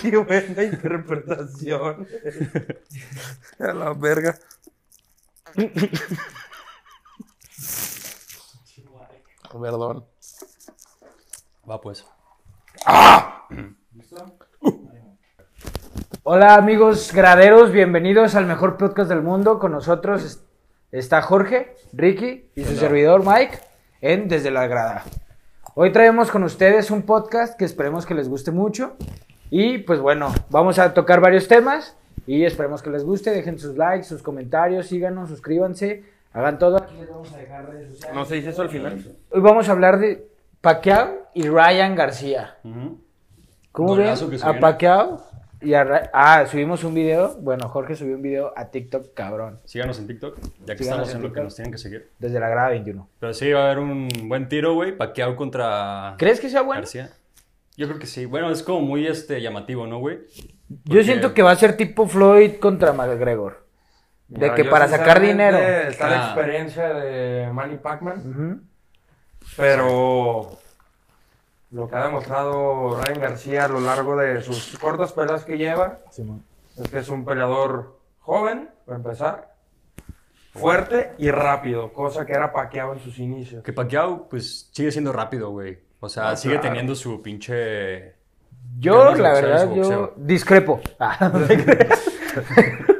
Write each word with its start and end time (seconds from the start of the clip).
Qué 0.00 0.16
buena 0.16 0.62
interpretación. 0.62 2.06
A 3.58 3.72
la 3.72 3.92
verga. 3.94 4.34
Perdón. 9.52 10.04
Va 11.68 11.80
pues. 11.80 12.04
Hola 16.24 16.54
amigos 16.54 17.12
graderos, 17.12 17.72
bienvenidos 17.72 18.34
al 18.34 18.46
mejor 18.46 18.76
podcast 18.76 19.08
del 19.08 19.22
mundo. 19.22 19.58
Con 19.58 19.72
nosotros 19.72 20.22
es- 20.24 20.44
está 20.90 21.20
Jorge, 21.22 21.76
Ricky 21.92 22.50
y 22.54 22.64
su 22.64 22.76
servidor 22.76 23.24
Mike 23.26 23.58
en 24.02 24.26
Desde 24.28 24.50
la 24.50 24.66
Grada. 24.66 25.04
Hoy 25.74 25.92
traemos 25.92 26.30
con 26.30 26.42
ustedes 26.42 26.90
un 26.90 27.02
podcast 27.02 27.56
que 27.56 27.64
esperemos 27.64 28.04
que 28.04 28.14
les 28.14 28.28
guste 28.28 28.50
mucho. 28.50 28.96
Y 29.48 29.78
pues 29.78 30.00
bueno, 30.00 30.34
vamos 30.50 30.80
a 30.80 30.92
tocar 30.92 31.20
varios 31.20 31.46
temas 31.46 31.96
y 32.26 32.44
esperemos 32.44 32.82
que 32.82 32.90
les 32.90 33.04
guste. 33.04 33.30
Dejen 33.30 33.60
sus 33.60 33.76
likes, 33.76 34.04
sus 34.04 34.20
comentarios, 34.20 34.88
síganos, 34.88 35.28
suscríbanse, 35.28 36.04
hagan 36.32 36.58
todo. 36.58 36.78
Aquí 36.78 36.96
les 36.98 37.08
vamos 37.08 37.32
a 37.32 37.36
dejar 37.38 37.70
redes 37.70 37.92
sociales. 37.92 38.16
¿No 38.16 38.24
se 38.24 38.34
dice 38.34 38.50
eso 38.50 38.62
al 38.62 38.70
final? 38.70 39.16
Hoy 39.30 39.40
vamos 39.40 39.68
a 39.68 39.72
hablar 39.72 39.98
de 39.98 40.26
Pacquiao 40.60 41.28
y 41.34 41.46
Ryan 41.48 41.94
García. 41.94 42.56
¿Cómo 43.70 43.94
ven? 43.94 44.14
A. 44.42 44.58
Pacquiao 44.58 45.22
y 45.62 45.74
a 45.74 46.10
Ah, 46.12 46.44
subimos 46.46 46.84
un 46.84 46.94
video. 46.94 47.36
Bueno, 47.40 47.68
Jorge 47.68 47.94
subió 47.96 48.16
un 48.16 48.22
video 48.22 48.52
a 48.56 48.70
TikTok, 48.70 49.14
cabrón. 49.14 49.60
Síganos 49.64 49.98
en 49.98 50.06
TikTok, 50.06 50.38
ya 50.66 50.74
que 50.76 50.84
Síganos 50.84 51.08
estamos 51.08 51.10
en 51.10 51.16
en 51.16 51.22
lo 51.22 51.32
que 51.32 51.40
nos 51.42 51.54
tienen 51.54 51.72
que 51.72 51.78
seguir. 51.78 52.10
Desde 52.18 52.38
la 52.40 52.48
grada 52.48 52.70
21. 52.70 53.08
Pero 53.18 53.34
sí, 53.34 53.50
va 53.52 53.60
a 53.62 53.64
haber 53.66 53.78
un 53.78 54.08
buen 54.28 54.48
tiro, 54.48 54.74
güey. 54.74 54.96
Pacquiao 54.96 55.36
contra 55.36 56.14
¿Crees 56.18 56.40
que 56.40 56.48
sea 56.48 56.62
bueno? 56.62 56.82
García. 56.82 57.10
Yo 57.76 57.86
creo 57.88 57.98
que 57.98 58.06
sí. 58.06 58.26
Bueno, 58.26 58.50
es 58.50 58.62
como 58.62 58.80
muy 58.80 59.06
este, 59.06 59.40
llamativo, 59.40 59.86
¿no, 59.86 59.98
güey? 59.98 60.18
Yo 60.84 61.02
siento 61.02 61.32
que 61.34 61.42
va 61.42 61.52
a 61.52 61.56
ser 61.56 61.76
tipo 61.76 62.06
Floyd 62.06 62.56
contra 62.60 62.92
McGregor. 62.92 63.66
De 64.28 64.52
que 64.54 64.64
para 64.64 64.88
sacar 64.88 65.20
dinero. 65.20 65.58
Está 65.58 66.08
la 66.08 66.26
Ah. 66.28 66.32
experiencia 66.34 66.94
de 66.94 67.50
Manny 67.52 67.76
Pacman, 67.76 68.18
Ujú. 68.18 68.60
pero 69.56 70.58
lo 71.72 71.88
que 71.88 71.96
ha 71.96 72.04
demostrado 72.04 73.00
Ryan 73.00 73.20
García 73.20 73.64
a 73.64 73.68
lo 73.68 73.80
largo 73.80 74.16
de 74.16 74.42
sus 74.42 74.78
cortas 74.78 75.12
peleas 75.12 75.44
que 75.44 75.56
lleva 75.58 76.00
es 76.76 76.90
que 76.90 76.98
es 76.98 77.08
un 77.08 77.24
peleador 77.24 77.98
joven, 78.20 78.70
para 78.86 78.96
empezar, 78.98 79.54
fuerte 80.52 81.12
y 81.18 81.30
rápido, 81.30 81.92
cosa 81.92 82.24
que 82.26 82.32
era 82.32 82.52
paqueado 82.52 82.92
en 82.92 83.00
sus 83.00 83.18
inicios. 83.18 83.64
Que 83.64 83.72
Pacquiao, 83.72 84.28
pues, 84.28 84.68
sigue 84.72 84.92
siendo 84.92 85.12
rápido, 85.12 85.50
güey. 85.50 85.78
O 86.00 86.08
sea, 86.08 86.30
Ah, 86.30 86.36
sigue 86.36 86.54
claro. 86.54 86.68
teniendo 86.68 86.94
su 86.94 87.22
pinche... 87.22 88.14
Yo, 88.78 89.14
la 89.14 89.30
boxear 89.30 89.34
verdad, 89.34 89.68
yo 89.70 89.76
boxeo. 89.82 90.14
discrepo. 90.16 90.80
Ah, 90.98 91.30
no 91.32 91.40
te 91.46 91.64
creas. 91.64 92.10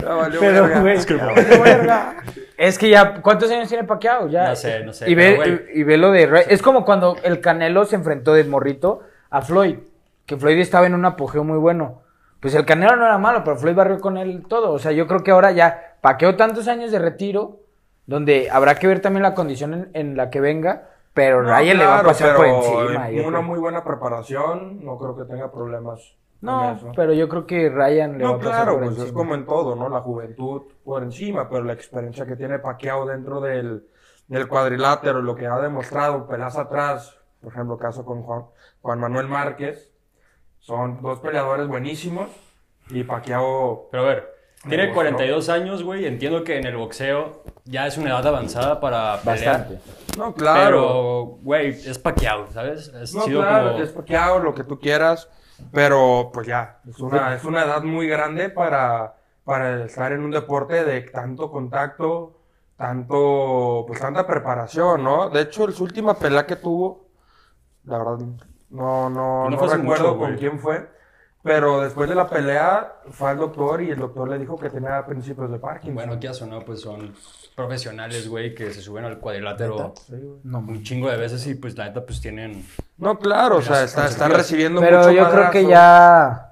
Ya 0.00 0.14
valió 0.14 0.40
Pero, 0.40 0.62
verga. 0.62 0.80
güey, 0.80 0.96
Discrepo. 0.96 1.24
Es 2.58 2.76
que 2.76 2.90
ya, 2.90 3.22
¿cuántos 3.22 3.50
años 3.50 3.68
tiene 3.68 3.84
Pacquiao? 3.84 4.28
Ya. 4.28 4.48
No 4.48 4.56
sé, 4.56 4.84
no 4.84 4.92
sé, 4.92 5.08
Y 5.08 5.14
ve, 5.14 5.62
y, 5.74 5.80
y 5.80 5.82
ve 5.84 5.96
lo 5.96 6.10
de. 6.10 6.26
Ray- 6.26 6.44
Es 6.48 6.60
como 6.60 6.84
cuando 6.84 7.16
el 7.22 7.40
Canelo 7.40 7.84
se 7.84 7.94
enfrentó 7.96 8.34
de 8.34 8.42
morrito 8.44 9.00
a 9.30 9.42
Floyd. 9.42 9.76
Que 10.26 10.36
Floyd 10.36 10.58
estaba 10.58 10.86
en 10.86 10.94
un 10.94 11.04
apogeo 11.04 11.44
muy 11.44 11.56
bueno. 11.56 12.02
Pues 12.40 12.54
el 12.54 12.66
Canelo 12.66 12.96
no 12.96 13.06
era 13.06 13.16
malo, 13.16 13.42
pero 13.44 13.56
Floyd 13.56 13.76
barrió 13.76 14.00
con 14.00 14.16
él 14.18 14.44
todo. 14.48 14.72
O 14.72 14.78
sea, 14.80 14.90
yo 14.92 15.06
creo 15.06 15.22
que 15.22 15.30
ahora 15.30 15.52
ya 15.52 15.96
Pacquiao 16.00 16.34
tantos 16.36 16.66
años 16.68 16.90
de 16.90 16.98
retiro, 16.98 17.60
donde 18.06 18.48
habrá 18.50 18.74
que 18.74 18.88
ver 18.88 19.00
también 19.00 19.22
la 19.22 19.34
condición 19.34 19.72
en, 19.74 19.90
en 19.94 20.16
la 20.16 20.28
que 20.28 20.40
venga. 20.40 20.88
Pero 21.14 21.42
No, 21.42 21.48
Ryan 21.56 21.78
le 21.78 21.86
va 21.86 21.98
a 22.00 22.02
pasar 22.02 22.36
por 22.36 22.46
encima. 22.46 22.80
Una 22.82 23.06
creo. 23.08 23.42
muy 23.42 23.58
buena 23.58 23.82
preparación, 23.84 24.84
no 24.84 24.98
creo 24.98 25.16
que 25.16 25.24
tenga 25.24 25.50
problemas. 25.50 26.14
No, 26.40 26.78
pero 26.94 27.12
yo 27.12 27.28
creo 27.28 27.46
que 27.46 27.68
Ryan 27.68 28.16
le 28.18 28.24
va 28.24 28.30
a 28.30 28.38
pasar 28.38 28.52
claro, 28.52 28.78
por 28.78 28.94
pues 28.94 28.98
es 29.08 29.12
como 29.12 29.34
en 29.34 29.44
todo, 29.44 29.74
¿no? 29.74 29.88
La 29.88 30.00
juventud 30.00 30.62
por 30.88 31.02
encima, 31.02 31.50
pero 31.50 31.64
la 31.64 31.74
experiencia 31.74 32.24
que 32.24 32.34
tiene 32.34 32.58
Pacquiao 32.60 33.04
dentro 33.04 33.42
del, 33.42 33.86
del 34.26 34.48
cuadrilátero, 34.48 35.20
lo 35.20 35.34
que 35.34 35.46
ha 35.46 35.58
demostrado 35.58 36.26
peleas 36.26 36.56
atrás, 36.56 37.14
por 37.42 37.52
ejemplo, 37.52 37.76
caso 37.76 38.06
con 38.06 38.22
Juan, 38.22 38.46
Juan 38.80 38.98
Manuel 38.98 39.28
Márquez, 39.28 39.92
son 40.60 41.02
dos 41.02 41.20
peleadores 41.20 41.68
buenísimos 41.68 42.30
y 42.88 43.04
Pacquiao, 43.04 43.90
Pero 43.90 44.02
a 44.02 44.06
ver, 44.06 44.34
tiene 44.62 44.84
demostró. 44.84 44.94
42 44.94 45.48
años, 45.50 45.82
güey. 45.82 46.06
Entiendo 46.06 46.42
que 46.42 46.56
en 46.56 46.66
el 46.66 46.78
boxeo 46.78 47.42
ya 47.64 47.86
es 47.86 47.98
una 47.98 48.08
edad 48.08 48.26
avanzada 48.26 48.80
para 48.80 49.20
pelear. 49.20 49.58
Bastante. 49.58 49.80
no, 50.16 50.32
claro, 50.32 50.64
Pero, 50.64 51.24
güey, 51.42 51.68
es 51.68 51.98
Pacquiao, 51.98 52.46
¿sabes? 52.50 52.90
Ha 52.94 53.14
no, 53.14 53.24
claro, 53.26 53.72
como... 53.72 53.84
es 53.84 53.92
Pacquiao, 53.92 54.38
lo 54.38 54.54
que 54.54 54.64
tú 54.64 54.80
quieras, 54.80 55.28
pero 55.70 56.30
pues 56.32 56.46
ya, 56.46 56.80
es 56.88 56.98
una, 56.98 57.34
es 57.34 57.44
una 57.44 57.64
edad 57.64 57.82
muy 57.82 58.08
grande 58.08 58.48
para, 58.48 59.17
para 59.48 59.82
estar 59.86 60.12
en 60.12 60.20
un 60.20 60.30
deporte 60.30 60.84
de 60.84 61.00
tanto 61.00 61.50
contacto, 61.50 62.34
tanto, 62.76 63.82
pues 63.86 63.98
tanta 63.98 64.26
preparación, 64.26 65.02
¿no? 65.02 65.30
De 65.30 65.40
hecho, 65.40 65.70
su 65.72 65.84
última 65.84 66.12
pelea 66.12 66.44
que 66.44 66.56
tuvo, 66.56 67.06
la 67.84 67.96
verdad, 67.96 68.18
no, 68.68 69.08
no, 69.08 69.48
No 69.48 69.48
no, 69.48 69.56
recuerdo 69.56 69.78
mucho, 69.82 70.18
con 70.18 70.36
quién 70.36 70.58
fue, 70.58 70.90
pero 71.42 71.80
después 71.80 72.10
de 72.10 72.14
la 72.14 72.28
pelea 72.28 72.92
fue 73.08 73.30
al 73.30 73.38
doctor 73.38 73.80
y 73.80 73.90
el 73.90 73.98
doctor 73.98 74.28
le 74.28 74.38
dijo 74.38 74.58
que 74.58 74.68
tenía 74.68 75.06
principios 75.06 75.50
de 75.50 75.58
Parkinson. 75.58 75.94
Bueno, 75.94 76.20
¿qué 76.20 76.28
o 76.28 76.46
no? 76.46 76.60
Pues 76.62 76.82
son 76.82 77.14
profesionales, 77.56 78.28
güey, 78.28 78.54
que 78.54 78.70
se 78.70 78.82
suben 78.82 79.06
al 79.06 79.18
cuadrilátero 79.18 79.94
Sí. 80.06 80.40
No, 80.44 80.58
un 80.58 80.82
chingo 80.82 81.08
de 81.10 81.16
veces 81.16 81.46
y 81.46 81.54
pues 81.54 81.74
la 81.78 81.86
neta 81.86 82.04
pues 82.04 82.20
tienen... 82.20 82.66
No, 82.98 83.18
claro, 83.18 83.56
o 83.56 83.62
sea, 83.62 83.76
Pero 83.76 83.86
está, 83.86 84.02
con 84.02 84.10
está 84.10 84.18
sentido. 84.24 84.36
recibiendo 84.36 84.80
Pero 84.82 84.98
mucho 84.98 85.10
yo 85.12 85.30
creo 85.30 85.50
que 85.50 85.62
madrazo. 85.62 85.70
ya. 85.70 86.47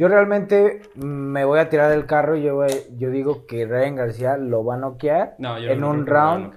Yo 0.00 0.08
realmente 0.08 0.80
me 0.94 1.44
voy 1.44 1.58
a 1.58 1.68
tirar 1.68 1.90
del 1.90 2.06
carro 2.06 2.34
y 2.34 2.42
yo, 2.42 2.54
voy- 2.54 2.86
yo 2.96 3.10
digo 3.10 3.44
que 3.46 3.66
Ryan 3.66 3.96
García 3.96 4.38
lo 4.38 4.64
va 4.64 4.76
a 4.76 4.78
noquear 4.78 5.34
No, 5.36 5.58
yo 5.58 5.72
en 5.72 5.80
no 5.80 5.90
un 5.90 6.06
round. 6.06 6.54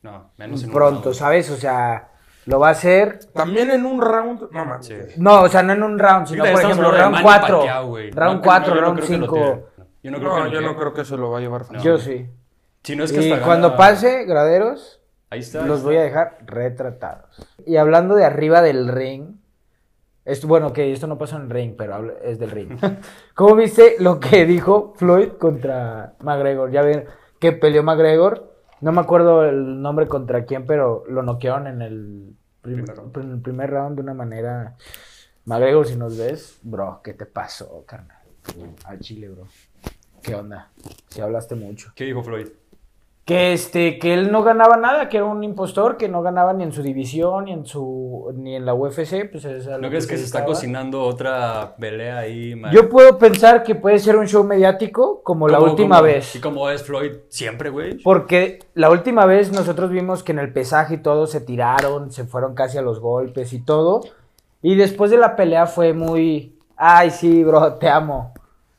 No, 0.00 0.30
menos 0.38 0.62
en 0.62 0.70
un 0.70 0.74
pronto, 0.74 1.02
round. 1.02 1.14
¿sabes? 1.14 1.50
O 1.50 1.56
sea, 1.56 2.08
lo 2.46 2.58
va 2.58 2.68
a 2.68 2.70
hacer. 2.70 3.18
También 3.34 3.70
en 3.70 3.84
un 3.84 4.00
round, 4.00 4.50
no. 4.50 4.82
Sí. 4.82 4.94
No, 5.18 5.42
o 5.42 5.48
sea, 5.50 5.62
no 5.62 5.74
en 5.74 5.82
un 5.82 5.98
round, 5.98 6.26
sino 6.26 6.42
por 6.44 6.52
ejemplo, 6.62 6.90
round 6.90 7.12
Manny 7.12 7.22
4. 7.22 7.56
Pacquiao, 7.58 7.86
güey. 7.88 8.10
Round 8.12 8.36
No, 8.36 8.42
4, 8.42 8.68
yo 8.74 8.80
no 8.80 8.80
round 8.80 8.96
creo 8.98 9.08
que 9.10 9.18
lo 9.18 9.26
5. 9.26 9.34
tire. 9.34 9.64
Yo 10.02 10.10
no 10.12 10.18
creo 10.18 10.38
No, 10.38 10.44
que 10.44 10.50
yo 10.52 10.60
no 10.62 10.76
creo 10.78 10.94
que 10.94 11.04
se 11.04 11.16
lo 11.18 11.30
va 11.30 11.36
a 11.36 11.40
llevar 11.42 11.64
fácil. 11.64 11.80
Yo 11.82 11.98
sí. 11.98 12.26
Si 12.82 12.96
no 12.96 13.04
es 13.04 13.12
que 13.12 13.20
Y 13.20 13.30
hasta 13.30 13.44
cuando 13.44 13.68
gana- 13.70 13.76
pase, 13.78 14.24
graderos, 14.24 15.02
Ahí 15.28 15.40
está. 15.40 15.60
ahí 15.60 15.66
los 15.68 15.78
está. 15.80 15.86
voy 15.88 15.96
a 15.98 16.02
dejar 16.02 16.38
retratados. 16.46 17.46
Y 17.66 17.76
hablando 17.76 18.14
de 18.14 18.24
arriba 18.24 18.62
del 18.62 18.88
ring, 18.88 19.34
esto, 20.26 20.46
bueno, 20.46 20.72
que 20.72 20.92
esto 20.92 21.06
no 21.06 21.16
pasó 21.16 21.36
en 21.36 21.42
el 21.44 21.50
ring, 21.50 21.74
pero 21.78 22.18
es 22.22 22.38
del 22.38 22.50
ring. 22.50 22.78
¿Cómo 23.34 23.54
viste 23.56 23.96
lo 24.00 24.20
que 24.20 24.44
dijo 24.44 24.92
Floyd 24.96 25.30
contra 25.38 26.14
McGregor? 26.20 26.70
Ya 26.70 26.82
ven 26.82 27.04
que 27.38 27.52
peleó 27.52 27.82
McGregor. 27.82 28.52
No 28.82 28.92
me 28.92 29.00
acuerdo 29.00 29.44
el 29.44 29.80
nombre 29.80 30.06
contra 30.06 30.44
quién, 30.44 30.66
pero 30.66 31.04
lo 31.08 31.22
noquearon 31.22 31.66
en 31.66 31.80
el, 31.80 32.34
prim- 32.60 32.84
Primer 32.84 32.96
round. 32.98 33.16
en 33.18 33.30
el 33.32 33.40
primer 33.40 33.70
round 33.70 33.96
de 33.96 34.02
una 34.02 34.14
manera. 34.14 34.76
McGregor, 35.46 35.86
si 35.86 35.96
nos 35.96 36.18
ves, 36.18 36.58
bro, 36.62 37.00
¿qué 37.02 37.14
te 37.14 37.24
pasó, 37.24 37.84
carnal? 37.86 38.18
Al 38.84 38.98
chile, 39.00 39.28
bro. 39.28 39.44
¿Qué 40.22 40.34
onda? 40.34 40.70
Si 41.08 41.20
hablaste 41.20 41.54
mucho. 41.54 41.92
¿Qué 41.94 42.04
dijo 42.04 42.22
Floyd? 42.22 42.48
Que 43.26 43.52
este, 43.52 43.98
que 43.98 44.14
él 44.14 44.30
no 44.30 44.44
ganaba 44.44 44.76
nada, 44.76 45.08
que 45.08 45.16
era 45.16 45.26
un 45.26 45.42
impostor, 45.42 45.96
que 45.96 46.08
no 46.08 46.22
ganaba 46.22 46.52
ni 46.52 46.62
en 46.62 46.70
su 46.70 46.80
división, 46.80 47.46
ni 47.46 47.52
en 47.52 47.66
su, 47.66 48.32
ni 48.36 48.54
en 48.54 48.64
la 48.64 48.72
UFC, 48.72 49.28
pues 49.28 49.44
es 49.44 49.66
¿No 49.66 49.88
crees 49.88 50.06
que 50.06 50.16
se 50.16 50.24
está 50.24 50.44
cocinando 50.44 51.02
otra 51.02 51.74
pelea 51.76 52.18
ahí? 52.18 52.54
man? 52.54 52.72
Yo 52.72 52.88
puedo 52.88 53.18
pensar 53.18 53.64
que 53.64 53.74
puede 53.74 53.98
ser 53.98 54.16
un 54.16 54.28
show 54.28 54.44
mediático 54.44 55.22
como 55.24 55.48
la 55.48 55.58
última 55.58 56.00
vez. 56.00 56.36
Y 56.36 56.40
como 56.40 56.70
es 56.70 56.84
Floyd 56.84 57.14
siempre, 57.28 57.68
güey. 57.70 58.00
Porque 58.00 58.60
la 58.74 58.90
última 58.90 59.26
vez 59.26 59.50
nosotros 59.50 59.90
vimos 59.90 60.22
que 60.22 60.30
en 60.30 60.38
el 60.38 60.52
pesaje 60.52 60.94
y 60.94 60.98
todo 60.98 61.26
se 61.26 61.40
tiraron, 61.40 62.12
se 62.12 62.26
fueron 62.26 62.54
casi 62.54 62.78
a 62.78 62.82
los 62.82 63.00
golpes 63.00 63.52
y 63.52 63.58
todo. 63.58 64.02
Y 64.62 64.76
después 64.76 65.10
de 65.10 65.18
la 65.18 65.34
pelea 65.34 65.66
fue 65.66 65.92
muy, 65.92 66.56
ay 66.76 67.10
sí, 67.10 67.42
bro, 67.42 67.74
te 67.74 67.88
amo. 67.88 68.34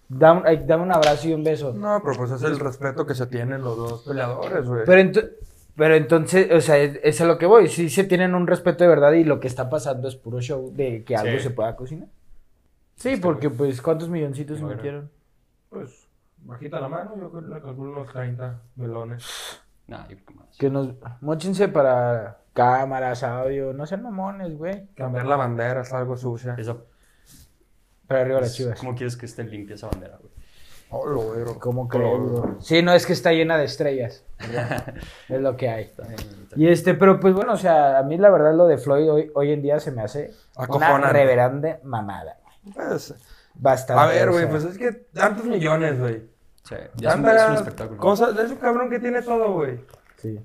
Dame, 0.09 0.57
dame 0.65 0.83
un 0.83 0.91
abrazo 0.93 1.27
y 1.27 1.33
un 1.33 1.43
beso. 1.43 1.73
No, 1.73 2.01
pero 2.03 2.15
pues 2.17 2.31
es 2.31 2.43
el 2.43 2.59
respeto 2.59 3.05
que 3.05 3.13
se 3.13 3.27
tienen 3.27 3.61
los 3.61 3.75
dos 3.77 4.03
peleadores, 4.03 4.65
güey. 4.65 4.83
Pero, 4.85 5.01
ento- 5.01 5.29
pero 5.75 5.95
entonces, 5.95 6.49
o 6.51 6.61
sea, 6.61 6.77
es, 6.77 6.99
es 7.03 7.19
a 7.21 7.25
lo 7.25 7.37
que 7.37 7.45
voy. 7.45 7.67
Sí 7.67 7.89
se 7.89 8.05
tienen 8.05 8.33
un 8.33 8.47
respeto 8.47 8.83
de 8.83 8.89
verdad 8.89 9.11
y 9.13 9.23
lo 9.25 9.39
que 9.39 9.47
está 9.47 9.69
pasando 9.69 10.07
es 10.07 10.15
puro 10.15 10.39
show 10.39 10.71
de 10.73 11.03
que 11.03 11.15
algo 11.17 11.37
Sí. 11.37 11.43
se 11.43 11.49
pueda 11.49 11.75
cocinar. 11.75 12.07
Sí, 12.95 13.17
porque 13.17 13.49
pues, 13.49 13.81
¿cuántos 13.81 14.07
milloncitos 14.09 14.57
se 14.57 14.63
Bueno. 14.63 14.77
metieron? 14.77 15.11
Pues, 15.69 16.07
bajita 16.43 16.79
la 16.79 16.87
mano, 16.87 17.11
yo 17.19 17.29
creo 17.29 17.43
que 17.43 17.53
le 17.55 17.61
calculo 17.61 17.91
unos 17.91 18.11
30 18.11 18.61
melones. 18.77 19.61
Nah, 19.87 20.07
yo 20.07 20.15
más. 20.35 20.57
Que 20.57 20.69
nos... 20.69 20.89
Móchense 21.21 21.67
para 21.67 22.39
cámaras, 22.53 23.23
audio, 23.23 23.73
no 23.73 23.85
sean 23.85 24.03
mamones, 24.03 24.57
güey. 24.57 24.87
Cambiar 24.95 25.25
la 25.27 25.35
bandera 25.35 25.81
es 25.81 25.93
algo 25.93 26.15
sucia. 26.17 26.55
Esa- 26.57 26.77
Para 28.07 28.21
arriba 28.21 28.41
las 28.41 28.55
chivas. 28.55 28.79
¿Cómo 28.79 28.95
quieres 28.95 29.17
que 29.17 29.25
esté 29.25 29.43
limpia 29.43 29.75
esa 29.75 29.87
bandera, 29.87 30.17
güey? 30.17 30.31
Oh, 30.89 31.05
lo 31.05 31.19
güero. 31.19 31.59
¿Cómo 31.59 31.87
crees, 31.89 32.19
bro? 32.19 32.57
Sí, 32.61 32.81
no, 32.81 32.93
es 32.93 33.05
que 33.05 33.11
está 33.11 33.33
llena 33.33 33.57
de 33.57 33.65
estrellas. 33.65 34.23
es 35.29 35.41
lo 35.41 35.57
que 35.57 35.69
hay. 35.69 35.91
Y 36.55 36.69
este, 36.69 36.93
pero 36.93 37.19
pues 37.19 37.33
bueno, 37.33 37.53
o 37.53 37.57
sea, 37.57 37.99
a 37.99 38.03
mí 38.03 38.17
la 38.17 38.29
verdad 38.29 38.55
lo 38.55 38.67
de 38.67 38.77
Floyd 38.77 39.11
hoy, 39.11 39.31
hoy 39.35 39.51
en 39.51 39.61
día 39.61 39.79
se 39.81 39.91
me 39.91 40.01
hace 40.01 40.33
una 40.69 41.09
reverende 41.09 41.79
mamada. 41.83 42.37
Pues, 42.73 43.13
Bastante. 43.53 44.01
a 44.01 44.05
ver, 44.07 44.29
o 44.29 44.31
güey, 44.33 44.43
sea. 44.43 44.51
pues 44.51 44.63
es 44.63 44.77
que 44.77 44.91
tantos 44.91 45.45
millones, 45.45 45.99
güey. 45.99 46.23
Sí, 46.63 46.75
ya 46.95 47.09
es 47.09 47.15
un, 47.15 47.27
es 47.27 47.49
un 47.49 47.55
espectáculo. 47.55 47.99
Cosas, 47.99 48.37
es 48.37 48.51
un 48.51 48.57
cabrón 48.57 48.89
que 48.89 48.99
tiene 48.99 49.21
todo, 49.21 49.53
güey. 49.53 49.79
Sí. 50.17 50.39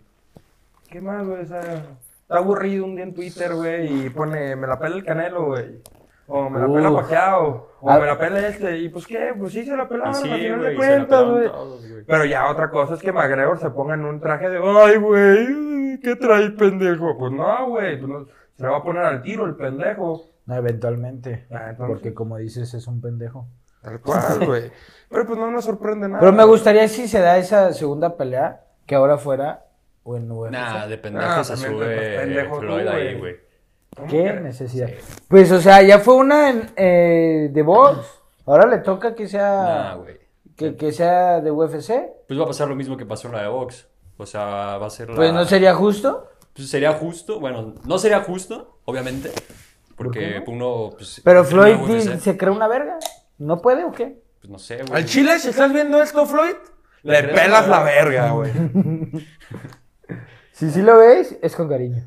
¿Qué 0.88 1.00
más, 1.00 1.26
güey? 1.26 1.42
O 1.42 1.46
sea, 1.46 1.60
está 1.60 2.38
aburrido 2.38 2.84
un 2.84 2.96
día 2.96 3.04
en 3.04 3.14
Twitter, 3.14 3.54
güey, 3.54 4.06
y 4.06 4.10
pone, 4.10 4.56
me 4.56 4.66
la 4.66 4.78
pela 4.78 4.96
el 4.96 5.04
canelo, 5.04 5.46
güey. 5.46 5.80
O 6.28 6.48
me 6.48 6.60
la 6.60 6.66
pela 6.66 6.94
Pacquiao. 6.94 7.68
O 7.80 7.90
Ah. 7.90 7.98
me 7.98 8.06
la 8.06 8.18
pela 8.18 8.46
este. 8.46 8.78
Y 8.78 8.88
pues, 8.88 9.06
¿qué? 9.06 9.34
Pues 9.38 9.52
sí, 9.52 9.64
se 9.64 9.76
la 9.76 9.84
Y 9.84 9.86
pelaron, 9.86 10.14
sí, 10.14 10.30
al 10.30 10.38
final 10.40 10.58
güey, 10.58 10.70
de 10.70 10.76
cuentas, 10.76 11.24
güey. 11.28 11.50
Pero 12.06 12.24
ya 12.24 12.50
otra 12.50 12.70
cosa 12.70 12.94
es 12.94 13.00
que 13.02 13.12
McGregor 13.12 13.58
se 13.58 13.70
ponga 13.70 13.94
en 13.94 14.04
un 14.04 14.20
traje 14.20 14.48
de, 14.48 14.58
ay, 14.58 14.96
güey, 14.98 16.00
¿qué 16.00 16.16
trae, 16.16 16.50
pendejo? 16.50 17.16
Pues 17.18 17.32
no, 17.32 17.68
güey, 17.68 17.98
pues 17.98 18.10
no, 18.10 18.26
se 18.56 18.62
le 18.62 18.68
va 18.68 18.78
a 18.78 18.82
poner 18.82 19.02
al 19.04 19.22
tiro 19.22 19.46
el 19.46 19.56
pendejo. 19.56 20.30
No, 20.46 20.56
eventualmente. 20.56 21.46
Ah, 21.50 21.70
entonces- 21.70 21.94
Porque 21.94 22.14
como 22.14 22.36
dices, 22.38 22.72
es 22.74 22.86
un 22.86 23.00
pendejo. 23.00 23.46
Tal 23.82 24.00
cual, 24.00 24.46
güey. 24.46 24.70
Pero 25.08 25.26
pues 25.26 25.38
no 25.38 25.50
nos 25.50 25.64
sorprende 25.64 26.08
nada. 26.08 26.20
Pero 26.20 26.32
me 26.32 26.44
gustaría 26.44 26.86
si 26.88 27.08
se 27.08 27.20
da 27.20 27.36
esa 27.38 27.72
segunda 27.72 28.16
pelea, 28.16 28.60
que 28.86 28.94
ahora 28.94 29.18
fuera 29.18 29.64
o 30.04 30.16
en 30.16 30.30
UFC. 30.30 30.52
Nah, 30.52 30.86
de 30.86 30.94
Ah, 30.94 31.02
pendejo 31.02 31.44
se 31.44 31.52
también, 31.54 31.72
sube 31.72 31.84
pues, 31.96 32.18
pendejo 32.20 32.54
tú, 32.56 32.60
Floyd 32.62 32.86
ahí, 32.88 33.18
güey. 33.18 33.36
¿Cómo 33.96 34.08
¿Qué 34.08 34.32
necesidad? 34.34 34.88
Pues, 35.28 35.52
o 35.52 35.60
sea, 35.60 35.82
ya 35.82 35.98
fue 35.98 36.14
una 36.14 36.50
en, 36.50 36.70
eh, 36.76 37.50
de 37.52 37.62
box. 37.62 37.98
Ahora 38.46 38.66
le 38.66 38.78
toca 38.78 39.14
que 39.14 39.28
sea 39.28 39.62
Nah, 39.62 39.94
güey. 39.96 40.18
que, 40.56 40.76
que 40.76 40.92
sea 40.92 41.40
de 41.40 41.50
UFC. 41.50 41.92
Pues 42.26 42.38
va 42.40 42.44
a 42.44 42.46
pasar 42.48 42.68
lo 42.68 42.74
mismo 42.74 42.96
que 42.96 43.06
pasó 43.06 43.28
en 43.28 43.34
la 43.34 43.42
de 43.42 43.48
Vox. 43.48 43.86
O 44.16 44.26
sea, 44.26 44.78
va 44.78 44.86
a 44.86 44.90
ser 44.90 45.10
la... 45.10 45.16
Pues 45.16 45.32
no 45.32 45.44
sería 45.44 45.74
justo. 45.74 46.28
Pues 46.54 46.68
sería 46.68 46.92
justo, 46.92 47.40
bueno, 47.40 47.74
no 47.86 47.98
sería 47.98 48.20
justo, 48.20 48.78
obviamente, 48.84 49.30
porque 49.96 50.20
¿Por 50.20 50.44
qué 50.44 50.50
uno, 50.50 50.90
pues... 50.96 51.22
Pero 51.24 51.44
Floyd 51.44 51.76
se 52.18 52.36
cree 52.36 52.50
una 52.50 52.68
verga. 52.68 52.98
¿No 53.38 53.62
puede 53.62 53.84
o 53.84 53.92
qué? 53.92 54.20
Pues 54.38 54.50
no 54.50 54.58
sé, 54.58 54.82
güey. 54.82 55.00
Al 55.00 55.06
chile, 55.06 55.38
si 55.38 55.48
estás 55.48 55.72
viendo 55.72 56.02
esto, 56.02 56.26
Floyd, 56.26 56.54
le 57.04 57.22
pelas 57.24 57.68
la 57.68 57.82
verga, 57.82 58.30
güey. 58.32 58.52
Si 60.52 60.70
sí 60.70 60.82
lo 60.82 60.98
ves, 60.98 61.38
es 61.42 61.56
con 61.56 61.68
cariño. 61.68 62.04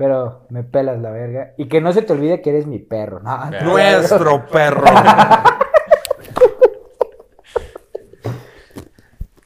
Pero 0.00 0.46
me 0.48 0.62
pelas 0.62 0.98
la 0.98 1.10
verga. 1.10 1.52
Y 1.58 1.68
que 1.68 1.82
no 1.82 1.92
se 1.92 2.00
te 2.00 2.14
olvide 2.14 2.40
que 2.40 2.48
eres 2.48 2.66
mi 2.66 2.78
perro. 2.78 3.20
No. 3.20 3.50
Nuestro 3.64 4.46
perro. 4.46 4.86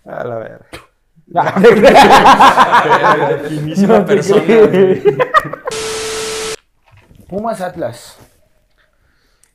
A 0.05 0.25
la 0.25 0.37
verga. 0.37 0.67
No, 1.27 1.43
No 3.89 4.05
te 4.05 4.15
persona. 4.15 4.45
Pumas 7.29 7.61
Atlas. 7.61 8.17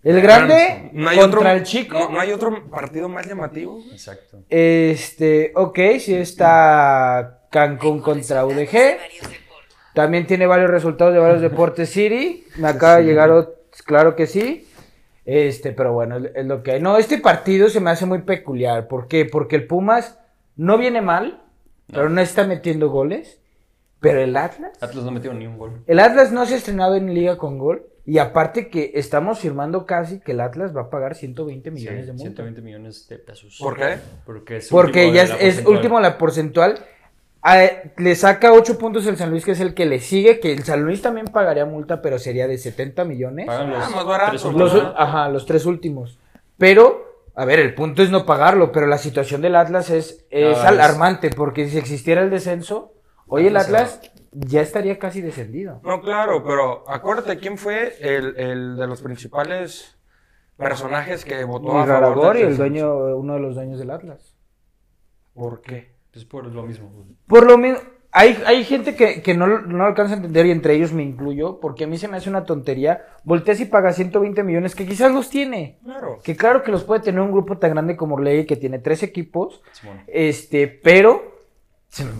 El 0.04 0.22
grande 0.22 0.90
No 0.92 1.10
hay 1.10 1.18
contra 1.18 1.40
otro, 1.40 1.52
el 1.52 1.64
chico. 1.64 1.98
No, 1.98 2.10
no 2.10 2.20
hay 2.20 2.34
otro 2.34 2.70
partido 2.70 3.08
más 3.08 3.26
llamativo. 3.26 3.80
Exacto. 3.90 4.44
Este, 4.50 5.54
ok, 5.56 5.80
sí 5.98 6.16
está 6.16 7.40
Cancún 7.50 8.02
contra 8.02 8.46
UDG. 8.46 8.98
También 10.00 10.26
tiene 10.26 10.48
varios 10.48 10.72
resultados 10.72 11.14
de 11.14 11.20
varios 11.20 11.42
deportes 11.50 11.90
City. 11.90 12.46
Me 12.58 12.70
acaba 12.70 12.98
de 13.00 13.04
llegar, 13.04 13.30
ot- 13.32 13.50
claro 13.86 14.16
que 14.16 14.28
sí. 14.28 14.66
Este, 15.26 15.74
pero 15.74 15.92
bueno, 15.92 16.16
es, 16.34 16.46
lo 16.46 16.64
que 16.64 16.72
hay. 16.72 16.82
No, 16.82 16.98
este 16.98 17.18
partido 17.18 17.68
se 17.68 17.82
me 17.82 17.90
hace 17.90 18.06
muy 18.06 18.20
peculiar. 18.22 18.88
¿Por 18.88 19.10
qué? 19.10 19.26
Porque 19.26 19.58
el 19.58 19.68
Pumas 19.68 20.18
no 20.56 20.78
viene 20.78 21.02
mal, 21.02 21.42
pero 21.88 22.10
no 22.10 22.22
está 22.22 22.48
metiendo 22.48 22.90
goles. 22.90 23.42
Pero 24.00 24.22
el 24.22 24.38
Atlas, 24.38 24.72
Atlas 24.82 25.04
no 25.04 25.12
metió 25.12 25.34
ni 25.34 25.46
un 25.48 25.58
gol. 25.58 25.84
el 25.86 26.00
Atlas 26.00 26.32
no 26.32 26.46
se 26.46 26.54
ha 26.54 26.58
estrenado 26.58 26.96
en 26.96 27.14
liga 27.14 27.38
con 27.38 27.58
gol. 27.58 27.86
Y 28.06 28.20
aparte 28.20 28.70
que 28.70 28.94
estamos 28.96 29.40
firmando 29.40 29.86
casi 29.86 30.22
que 30.22 30.32
el 30.32 30.40
Atlas 30.40 30.74
va 30.76 30.84
a 30.84 30.90
pagar 30.90 31.14
120 31.14 31.70
millones 31.72 32.00
Sí, 32.00 32.06
de 32.08 32.14
multa. 32.14 32.24
120 32.24 32.62
millones 32.62 33.06
de 33.10 33.20
pesos. 33.20 33.58
¿Por 33.60 33.76
qué? 33.76 33.98
Porque, 34.26 34.56
es 34.58 34.70
Porque 34.70 35.08
último 35.08 35.14
ya 35.16 35.24
es, 35.36 35.60
es 35.60 35.66
último 35.66 36.00
la 36.00 36.18
porcentual. 36.18 36.80
Le 37.98 38.16
saca 38.16 38.52
8 38.54 38.78
puntos 38.78 39.06
el 39.08 39.16
San 39.18 39.30
Luis, 39.30 39.46
que 39.46 39.52
es 39.52 39.60
el 39.62 39.74
que 39.74 39.86
le 39.86 40.00
sigue, 40.00 40.40
que 40.40 40.52
el 40.52 40.64
San 40.64 40.84
Luis 40.84 41.02
también 41.02 41.28
pagaría 41.28 41.66
multa, 41.66 42.02
pero 42.02 42.20
sería 42.20 42.48
de 42.48 42.58
70 42.58 43.06
millones. 43.06 43.46
Pagan 43.48 43.70
los 43.72 43.84
Ah, 43.86 43.90
más 43.96 44.06
barato. 44.06 44.52
Los, 44.52 44.76
ajá, 44.96 45.30
los 45.30 45.46
tres 45.46 45.66
últimos. 45.66 46.20
Pero, 46.58 47.24
a 47.36 47.46
ver, 47.46 47.60
el 47.60 47.74
punto 47.76 48.04
es 48.04 48.10
no 48.12 48.26
pagarlo, 48.26 48.72
pero 48.74 48.88
la 48.88 48.98
situación 48.98 49.42
del 49.42 49.56
Atlas 49.56 49.90
es, 49.90 50.26
es 50.30 50.58
Ah, 50.58 50.62
es- 50.62 50.66
alarmante, 50.66 51.30
porque 51.30 51.70
si 51.70 51.78
existiera 51.78 52.22
el 52.22 52.30
descenso, 52.30 52.94
hoy 53.28 53.48
el 53.48 53.56
Atlas 53.56 54.02
ya 54.32 54.62
estaría 54.62 55.00
casi 55.00 55.22
descendido. 55.22 55.80
No, 55.84 56.02
claro, 56.02 56.44
pero 56.44 56.84
acuérdate 56.90 57.38
quién 57.38 57.58
fue 57.58 57.96
el, 58.02 58.36
el 58.38 58.76
de 58.76 58.86
los 58.88 59.02
principales 59.02 59.98
personajes 60.58 61.24
que 61.24 61.46
votó 61.46 61.70
a 61.80 61.84
Y 61.86 61.88
favor 61.88 62.02
Raragor 62.02 62.38
y 62.38 62.42
el 62.42 62.58
dueño, 62.58 62.94
uno 63.16 63.36
de 63.36 63.40
los 63.40 63.56
dueños 63.56 63.80
del 63.80 63.92
Atlas. 63.92 64.36
¿Por 65.34 65.62
qué? 65.62 65.98
Es 66.14 66.26
por 66.26 66.46
lo 66.48 66.64
mismo. 66.64 66.92
Por 67.28 67.46
lo 67.46 67.58
menos, 67.58 67.82
hay, 68.12 68.42
hay 68.48 68.64
gente 68.64 68.96
que, 68.96 69.22
que 69.22 69.36
no, 69.36 69.46
no 69.46 69.78
lo 69.78 69.86
alcanza 69.86 70.14
a 70.14 70.18
entender 70.18 70.48
y 70.48 70.52
entre 70.52 70.74
ellos 70.74 70.92
me 70.92 71.04
incluyo, 71.04 71.60
porque 71.60 71.84
a 71.84 71.88
mí 71.88 71.98
se 72.00 72.08
me 72.08 72.18
hace 72.18 72.30
una 72.30 72.46
tontería. 72.46 73.06
Volteas 73.24 73.60
y 73.60 73.66
pagas 73.66 73.96
120 73.98 74.42
millones, 74.44 74.74
que 74.76 74.88
quizás 74.88 75.12
los 75.14 75.30
tiene. 75.30 75.78
Claro. 75.84 76.20
Que 76.24 76.36
claro 76.36 76.64
que 76.64 76.72
los 76.72 76.84
puede 76.84 77.02
tener 77.02 77.22
un 77.22 77.32
grupo 77.32 77.58
tan 77.60 77.72
grande 77.72 77.96
como 77.96 78.16
Orlegui, 78.16 78.46
que 78.46 78.56
tiene 78.56 78.80
tres 78.80 79.04
equipos, 79.04 79.62
este, 80.08 80.68
pero 80.68 81.38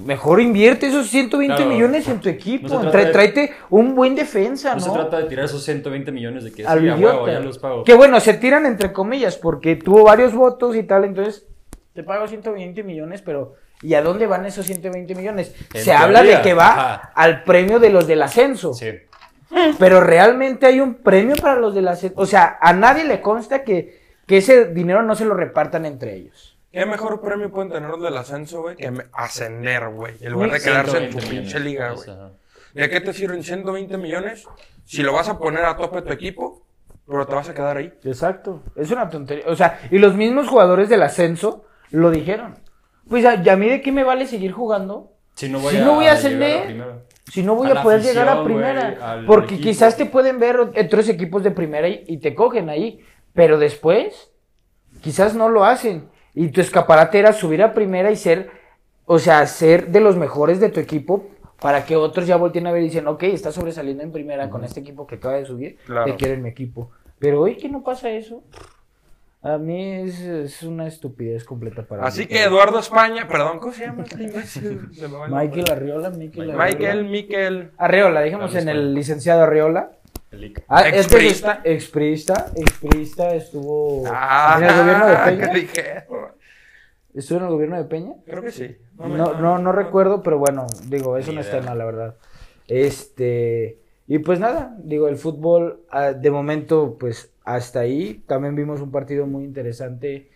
mejor 0.06 0.42
invierte 0.42 0.88
esos 0.88 1.08
120 1.10 1.56
Claro. 1.56 1.72
millones 1.72 2.08
en 2.08 2.20
tu 2.20 2.30
equipo. 2.30 2.68
No 2.68 2.76
se 2.76 2.82
trata 2.82 3.00
Tra- 3.00 3.06
de- 3.06 3.12
tráete 3.12 3.52
un 3.72 3.94
buen 3.96 4.16
defensa, 4.16 4.70
No 4.72 4.76
¿no? 4.78 4.82
se 4.82 4.92
trata 4.92 5.20
de 5.20 5.26
tirar 5.26 5.46
esos 5.46 5.64
120 5.64 6.12
millones 6.12 6.44
de 6.44 6.52
que 6.52 6.66
Al 6.66 6.80
sí, 6.80 7.04
huevo, 7.04 7.28
ya 7.28 7.40
los 7.40 7.58
pago. 7.60 7.84
Que 7.84 7.94
bueno, 7.96 8.20
se 8.20 8.34
tiran 8.36 8.66
entre 8.66 8.92
comillas, 8.94 9.38
porque 9.38 9.76
tuvo 9.76 10.04
varios 10.04 10.34
votos 10.34 10.76
y 10.76 10.84
tal, 10.84 11.04
entonces 11.06 11.48
te 11.94 12.04
pago 12.04 12.28
120 12.28 12.84
millones, 12.84 13.22
pero 13.22 13.56
¿y 13.82 13.94
a 13.94 14.02
dónde 14.02 14.28
van 14.28 14.46
esos 14.46 14.66
120 14.66 15.16
millones? 15.16 15.56
En 15.74 15.84
se 15.84 15.94
habla 15.94 16.24
de 16.24 16.42
que 16.42 16.54
va 16.54 16.68
ajá. 16.70 17.12
al 17.16 17.44
premio 17.44 17.80
de 17.80 17.90
los 17.90 18.08
del 18.08 18.22
ascenso, 18.22 18.74
Sí. 18.74 18.92
pero 19.80 20.02
realmente 20.02 20.66
hay 20.68 20.80
un 20.80 20.96
premio 20.96 21.36
para 21.36 21.60
los 21.60 21.74
del 21.74 21.88
ascenso. 21.88 22.20
O 22.20 22.26
sea, 22.26 22.58
a 22.62 22.74
nadie 22.74 23.04
le 23.06 23.22
consta 23.22 23.64
que, 23.64 24.00
que 24.28 24.38
ese 24.38 24.66
dinero 24.66 25.02
no 25.04 25.16
se 25.16 25.26
lo 25.26 25.34
repartan 25.34 25.86
entre 25.86 26.14
ellos. 26.16 26.58
¿Qué 26.72 26.86
mejor 26.86 27.20
premio 27.22 27.50
pueden 27.50 27.72
tener 27.72 27.90
los 27.90 28.02
del 28.02 28.16
ascenso, 28.16 28.62
güey? 28.62 28.76
Que 28.76 28.94
ascender, 29.14 29.90
güey. 29.90 30.14
En 30.22 30.34
lugar 30.34 30.52
de 30.52 30.60
quedarse 30.60 30.98
en 30.98 31.10
tu 31.10 31.20
120 31.20 31.30
pinche 31.30 31.60
liga, 31.60 31.92
güey. 31.94 32.08
¿De 32.74 32.90
qué 32.90 33.02
te 33.02 33.12
sirven 33.14 33.44
120 33.44 33.98
millones 33.98 34.46
si 34.86 35.02
lo 35.02 35.14
vas 35.14 35.30
a 35.30 35.40
poner 35.40 35.66
a 35.66 35.76
tope 35.76 36.04
tu 36.04 36.14
equipo, 36.14 36.62
pero 37.08 37.26
te 37.26 37.34
vas 37.34 37.50
a 37.50 37.56
quedar 37.56 37.78
ahí? 37.78 37.92
Exacto. 38.04 38.62
Es 38.76 38.92
una 38.92 39.10
tontería. 39.10 39.46
O 39.48 39.56
sea, 39.56 39.80
y 39.90 39.98
los 39.98 40.14
mismos 40.16 40.48
jugadores 40.48 40.90
del 40.90 41.02
ascenso 41.02 41.66
lo 41.90 42.12
dijeron. 42.12 42.60
Pues 43.10 43.26
a, 43.26 43.36
¿y 43.36 43.50
a 43.50 43.56
mí 43.58 43.68
de 43.68 43.82
qué 43.82 43.92
me 43.92 44.04
vale 44.04 44.26
seguir 44.28 44.52
jugando? 44.52 45.12
Si 45.36 45.50
no 45.50 45.60
voy, 45.60 45.72
Si 45.74 45.80
a, 45.80 45.86
no 45.86 45.96
voy 45.96 46.06
a. 46.08 46.16
Si 46.18 47.44
no 47.44 47.56
voy 47.56 47.70
A 47.72 47.82
poder 47.84 48.02
llegar 48.02 48.28
a 48.30 48.44
primera. 48.44 49.24
porque 49.28 49.56
equipo. 49.56 49.70
quizás 49.70 49.96
te 49.98 50.06
pueden 50.06 50.40
ver 50.40 50.60
otros 50.60 51.08
equipos 51.10 51.44
de 51.44 51.52
primera 51.52 51.88
y, 51.88 52.04
y 52.08 52.18
te 52.18 52.34
cogen 52.36 52.70
ahí. 52.70 53.00
Pero 53.34 53.58
después, 53.60 54.32
quizás 55.02 55.36
no 55.36 55.50
lo 55.50 55.64
hacen. 55.66 56.10
Y 56.34 56.50
tu 56.50 56.62
escaparate 56.62 57.20
era 57.20 57.34
subir 57.34 57.62
a 57.64 57.74
primera 57.74 58.12
y 58.12 58.16
ser, 58.16 58.50
o 59.06 59.20
sea, 59.20 59.46
ser 59.48 59.88
de 59.90 60.00
los 60.00 60.16
mejores 60.18 60.60
de 60.60 60.70
tu 60.70 60.80
equipo 60.80 61.28
para 61.62 61.86
que 61.86 61.96
otros 61.96 62.26
ya 62.28 62.38
volteen 62.38 62.68
a 62.68 62.72
ver 62.72 62.82
y 62.82 62.86
dicen, 62.86 63.08
ok, 63.08 63.24
está 63.24 63.52
sobresaliendo 63.52 64.04
en 64.04 64.12
primera 64.12 64.50
con 64.50 64.64
este 64.64 64.80
equipo 64.80 65.06
que 65.06 65.16
acaba 65.16 65.36
de 65.36 65.46
subir, 65.46 65.78
Claro. 65.86 66.06
te 66.06 66.16
quiero 66.16 66.34
en 66.36 66.42
mi 66.44 66.50
equipo. 66.50 66.92
Pero 67.20 67.42
hoy 67.42 67.58
que 67.58 67.68
no 67.70 67.84
pasa 67.84 68.10
eso, 68.12 68.44
a 69.42 69.58
mí 69.58 69.94
es, 70.02 70.20
es 70.20 70.64
una 70.64 70.88
estupidez 70.88 71.44
completa 71.46 71.84
para 71.84 72.04
Así 72.06 72.22
mí. 72.22 72.28
que 72.28 72.44
Eduardo 72.44 72.80
España, 72.80 73.28
perdón, 73.28 73.60
¿cómo 73.60 73.74
se 73.74 73.86
llama 73.86 74.04
este. 74.04 74.18
Michael 75.30 75.66
Arriola, 75.72 76.10
Michael 76.10 76.52
Arriola. 76.52 76.66
Michael, 76.66 77.06
Miquel. 77.06 77.72
Arreola, 77.78 78.22
dijimos 78.22 78.54
en 78.56 78.68
el 78.70 78.94
licenciado 78.94 79.44
Arreola. 79.44 79.92
El. 80.32 80.54
Ah, 80.68 80.88
Expriista. 80.88 81.54
este 81.64 81.72
es- 81.72 81.76
Expriista, 81.84 82.46
expriista 82.56 83.34
estuvo 83.34 84.04
Ah, 84.08 84.56
en 84.60 84.64
el 84.66 84.76
gobierno 84.78 85.08
de 85.08 85.16
Peña. 85.26 85.50
¿qué 85.52 85.60
dije? 85.60 86.04
¿Estuvo 87.16 87.38
en 87.40 87.44
el 87.46 87.50
gobierno 87.52 87.78
de 87.78 87.84
Peña? 87.86 88.14
Creo 88.26 88.44
que 88.44 88.52
sí. 88.52 88.78
me- 88.98 89.08
No, 89.10 89.34
no, 89.40 89.58
no 89.58 89.72
recuerdo, 89.72 90.22
pero 90.22 90.38
bueno, 90.38 90.68
digo, 90.88 91.18
eso 91.18 91.32
no 91.32 91.42
es 91.42 91.48
idea. 91.48 91.62
tema, 91.62 91.74
la 91.76 91.86
verdad. 91.86 92.16
Este, 92.68 93.80
y 94.08 94.20
pues 94.20 94.40
nada, 94.40 94.76
digo, 94.84 95.08
el 95.08 95.18
fútbol, 95.18 95.82
ah, 95.90 96.12
de 96.14 96.30
momento, 96.32 96.98
pues 97.00 97.32
hasta 97.56 97.80
ahí. 97.82 98.24
También 98.28 98.56
vimos 98.56 98.82
un 98.82 98.92
partido 98.92 99.26
muy 99.28 99.44
interesante 99.44 100.30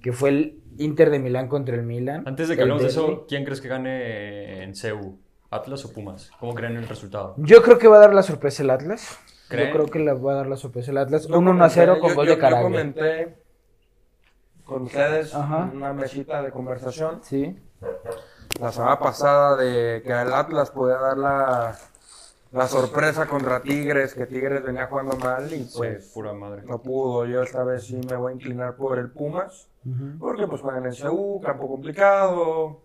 que 0.00 0.12
fue 0.12 0.28
el 0.30 0.60
Inter 0.78 1.10
de 1.10 1.18
Milán 1.18 1.48
contra 1.48 1.74
el 1.74 1.82
Milan. 1.82 2.24
Antes 2.26 2.48
de 2.48 2.56
que 2.56 2.62
hablemos 2.62 2.82
de 2.82 2.88
eso, 2.88 3.24
¿quién 3.28 3.44
crees 3.44 3.60
que 3.60 3.68
gane 3.68 4.62
en 4.62 4.74
CEU? 4.74 5.18
¿Atlas 5.50 5.84
o 5.84 5.92
Pumas? 5.92 6.30
¿Cómo 6.40 6.52
creen 6.54 6.76
el 6.76 6.86
resultado? 6.88 7.34
Yo 7.38 7.62
creo 7.62 7.78
que 7.78 7.86
va 7.88 7.96
a 7.96 8.00
dar 8.00 8.14
la 8.14 8.22
sorpresa 8.22 8.62
el 8.62 8.70
Atlas. 8.70 9.18
¿Creen? 9.48 9.68
Yo 9.68 9.72
creo 9.74 9.86
que 9.86 9.98
le 10.00 10.12
va 10.12 10.32
a 10.32 10.34
dar 10.36 10.46
la 10.46 10.56
sorpresa 10.56 10.90
el 10.90 10.98
Atlas. 10.98 11.26
Yo 11.28 11.38
Un 11.38 11.48
1 11.48 11.64
a 11.64 11.68
0 11.70 11.98
comenté- 11.98 12.00
con 12.00 12.08
yo- 12.10 12.14
gol 12.16 12.26
yo- 12.26 12.32
de 12.34 12.38
Caraglia. 12.38 12.62
Yo 12.62 12.74
comenté 12.92 13.36
con 14.64 14.82
ustedes 14.82 15.34
Ajá. 15.34 15.68
en 15.70 15.76
una 15.76 15.92
mesita 15.92 16.42
de 16.42 16.50
conversación 16.50 17.20
Sí. 17.22 17.56
la 18.60 18.72
semana 18.72 18.98
pasada 18.98 19.56
de 19.56 20.02
que 20.02 20.10
el 20.10 20.32
Atlas 20.32 20.70
podía 20.70 20.96
dar 20.96 21.18
la, 21.18 21.78
la 22.54 22.68
sorpresa 22.68 23.26
contra 23.26 23.60
Tigres, 23.60 24.14
que 24.14 24.26
Tigres 24.26 24.62
venía 24.62 24.86
jugando 24.86 25.16
mal 25.16 25.52
y 25.52 25.68
pues 25.76 26.06
sí, 26.06 26.10
pura 26.14 26.32
madre. 26.32 26.62
no 26.66 26.80
pudo. 26.80 27.26
Yo 27.26 27.42
esta 27.42 27.64
vez 27.64 27.84
sí 27.84 28.00
me 28.08 28.16
voy 28.16 28.32
a 28.32 28.34
inclinar 28.36 28.76
por 28.76 28.98
el 28.98 29.10
Pumas, 29.10 29.68
porque 30.20 30.46
pues 30.46 30.60
juegan 30.62 30.86
en 30.86 30.94
CU, 30.94 31.40
campo 31.44 31.68
complicado. 31.68 32.80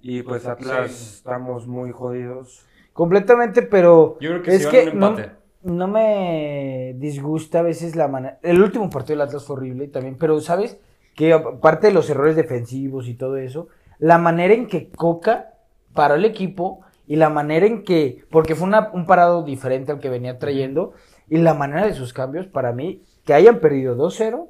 Y 0.00 0.22
pues 0.22 0.46
Atlas 0.46 1.16
estamos 1.16 1.66
muy 1.66 1.92
jodidos. 1.92 2.64
Completamente, 2.94 3.62
pero 3.62 4.16
Yo 4.20 4.30
creo 4.30 4.42
que 4.42 4.54
es 4.54 4.62
sí 4.64 4.68
que 4.70 4.92
no, 4.94 5.08
empate. 5.10 5.32
no 5.62 5.88
me 5.88 6.94
disgusta 6.98 7.60
a 7.60 7.62
veces 7.62 7.96
la 7.96 8.08
manera. 8.08 8.38
El 8.42 8.62
último 8.62 8.88
partido 8.90 9.18
del 9.18 9.28
Atlas 9.28 9.44
fue 9.44 9.56
horrible 9.56 9.88
también, 9.88 10.16
pero 10.18 10.40
sabes 10.40 10.78
que 11.14 11.32
aparte 11.34 11.88
de 11.88 11.92
los 11.92 12.08
errores 12.08 12.36
defensivos 12.36 13.08
y 13.08 13.14
todo 13.14 13.36
eso, 13.36 13.68
la 13.98 14.16
manera 14.18 14.54
en 14.54 14.66
que 14.66 14.90
Coca 14.90 15.52
paró 15.94 16.14
el 16.14 16.24
equipo 16.24 16.80
y 17.06 17.16
la 17.16 17.28
manera 17.30 17.66
en 17.66 17.82
que, 17.84 18.24
porque 18.30 18.54
fue 18.54 18.66
una- 18.68 18.90
un 18.92 19.06
parado 19.06 19.42
diferente 19.42 19.92
al 19.92 19.98
que 20.00 20.08
venía 20.08 20.38
trayendo, 20.38 20.92
y 21.28 21.38
la 21.38 21.54
manera 21.54 21.86
de 21.86 21.94
sus 21.94 22.12
cambios, 22.12 22.46
para 22.46 22.72
mí, 22.72 23.02
que 23.24 23.34
hayan 23.34 23.58
perdido 23.60 23.96
2-0, 23.96 24.48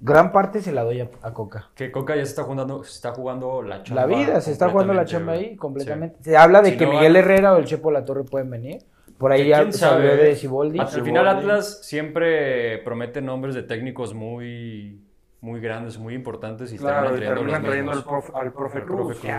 gran 0.00 0.30
parte 0.32 0.60
se 0.60 0.72
la 0.72 0.84
doy 0.84 1.00
a, 1.00 1.10
a 1.22 1.32
Coca. 1.32 1.70
Que 1.74 1.90
Coca 1.90 2.14
ya 2.14 2.24
se 2.24 2.30
está 2.30 2.44
jugando, 2.44 2.84
se 2.84 2.92
está 2.92 3.12
jugando 3.12 3.62
la 3.62 3.82
chamba. 3.82 4.02
La 4.02 4.06
vida, 4.06 4.40
se 4.40 4.52
está 4.52 4.70
jugando 4.70 4.92
la 4.94 5.04
chamba 5.04 5.32
ahí 5.32 5.56
completamente. 5.56 6.18
Se 6.22 6.36
habla 6.36 6.62
de 6.62 6.70
Si 6.72 6.76
que 6.76 6.86
no 6.86 6.92
Miguel 6.92 7.16
Herrera 7.16 7.54
o 7.54 7.56
el 7.58 7.64
Chepo 7.64 7.90
La 7.90 8.04
Torre 8.04 8.24
pueden 8.24 8.50
venir. 8.50 8.78
Por 9.18 9.32
Sí. 9.34 9.40
ahí 9.42 9.48
ya 9.48 9.56
se 9.72 9.84
habló 9.84 10.08
sabe. 10.10 10.16
de 10.16 10.36
Siboldi. 10.36 10.78
Al 10.78 10.86
final 10.88 11.26
Atlas 11.26 11.80
siempre 11.82 12.78
promete 12.78 13.20
nombres 13.20 13.56
de 13.56 13.64
técnicos 13.64 14.14
muy, 14.14 15.02
muy 15.40 15.60
grandes, 15.60 15.98
muy 15.98 16.14
importantes 16.14 16.72
y 16.72 16.78
Claro, 16.78 17.10
terminan 17.10 17.18
trayendo 17.18 17.34
terminan 17.40 17.62
los 17.62 17.68
trayendo 17.68 17.92
al 17.92 18.04
profe, 18.04 18.32
al 18.36 18.52
profe 18.52 18.78
Al 18.78 18.84
Cruz. 18.84 18.96
profe 18.98 19.20
Cruz. 19.20 19.32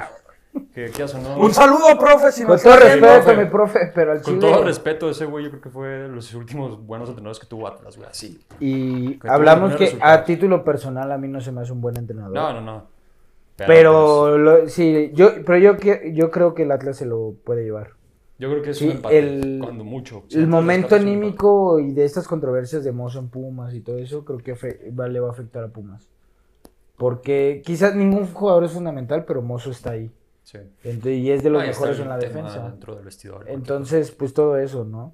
Que, 0.74 0.86
que 0.86 1.04
eso 1.04 1.20
no- 1.20 1.38
Un 1.38 1.54
saludo, 1.54 1.98
profe, 2.00 2.32
si 2.32 2.44
Con 2.44 2.60
todo 2.60 2.76
respeto, 2.76 3.06
profe. 3.24 3.38
mi 3.38 3.50
profe, 3.50 3.80
pero 3.94 4.12
al 4.14 4.22
Con 4.22 4.40
Chile. 4.40 4.52
todo 4.52 4.64
respeto, 4.64 5.10
ese 5.10 5.26
güey 5.26 5.44
yo 5.46 5.52
creo 5.52 5.62
que 5.62 5.70
fue 5.70 5.88
de 5.88 6.08
los 6.08 6.34
últimos 6.34 6.84
buenos 6.86 7.08
entrenadores 7.10 7.40
que 7.40 7.46
tuvo 7.48 7.68
Atlas, 7.68 7.96
güey, 7.98 8.10
así. 8.10 8.40
Y 8.60 9.20
hablamos 9.28 9.74
que 9.76 9.86
resultados. 9.86 10.18
a 10.20 10.24
título 10.24 10.64
personal 10.64 11.12
a 11.12 11.18
mí 11.18 11.28
no 11.28 11.40
se 11.40 11.52
me 11.52 11.62
hace 11.62 11.72
un 11.72 11.82
buen 11.82 11.98
entrenador. 11.98 12.34
No, 12.34 12.54
no, 12.54 12.62
no. 12.62 12.84
Pero 13.58 14.38
lo- 14.38 14.68
sí, 14.70 15.12
yo, 15.14 15.32
pero 15.46 15.58
yo, 15.60 15.78
que- 15.78 16.14
yo 16.16 16.32
creo 16.32 16.54
que 16.56 16.64
el 16.64 16.72
Atlas 16.72 16.98
se 16.98 17.06
lo 17.06 17.36
puede 17.44 17.64
llevar. 17.64 17.90
pues, 17.90 17.98
yo 18.40 18.50
creo 18.50 18.64
que 18.64 18.70
es 18.72 18.78
Sí, 18.78 18.86
un 18.86 18.92
empate, 18.94 19.20
el- 19.20 19.60
cuando 19.62 19.84
mucho. 19.84 20.24
Si 20.30 20.38
El 20.40 20.48
momento 20.48 20.96
anímico 20.96 21.78
y 21.80 21.92
de 21.92 22.06
estas 22.06 22.26
controversias 22.28 22.84
de 22.86 22.92
Mozo 22.94 23.20
en 23.20 23.28
Pumas 23.30 23.74
y 23.74 23.82
todo 23.82 23.98
eso, 23.98 24.24
creo 24.26 24.38
que 24.40 24.56
le 25.10 25.20
va 25.20 25.28
a 25.28 25.32
afectar 25.32 25.64
a 25.64 25.68
Pumas. 25.68 26.10
Porque 26.98 27.62
quizás 27.66 27.96
ningún 27.96 28.28
jugador 28.28 28.64
es 28.64 28.72
fundamental, 28.72 29.26
pero 29.26 29.42
Mozo 29.42 29.72
está 29.72 29.92
ahí. 29.92 30.10
Sí. 30.52 30.58
Ent- 30.84 31.06
y 31.06 31.30
es 31.30 31.44
de 31.44 31.52
los 31.52 31.62
Ahí 31.62 31.68
mejores 31.68 32.00
en 32.00 32.10
la 32.10 32.18
tema 32.18 32.34
defensa. 32.50 32.68
Dentro 32.70 32.96
del 32.96 33.06
vestidor. 33.06 33.46
Entonces, 33.48 34.10
pues 34.10 34.34
todo 34.34 34.58
eso, 34.58 34.84
¿no? 34.84 35.14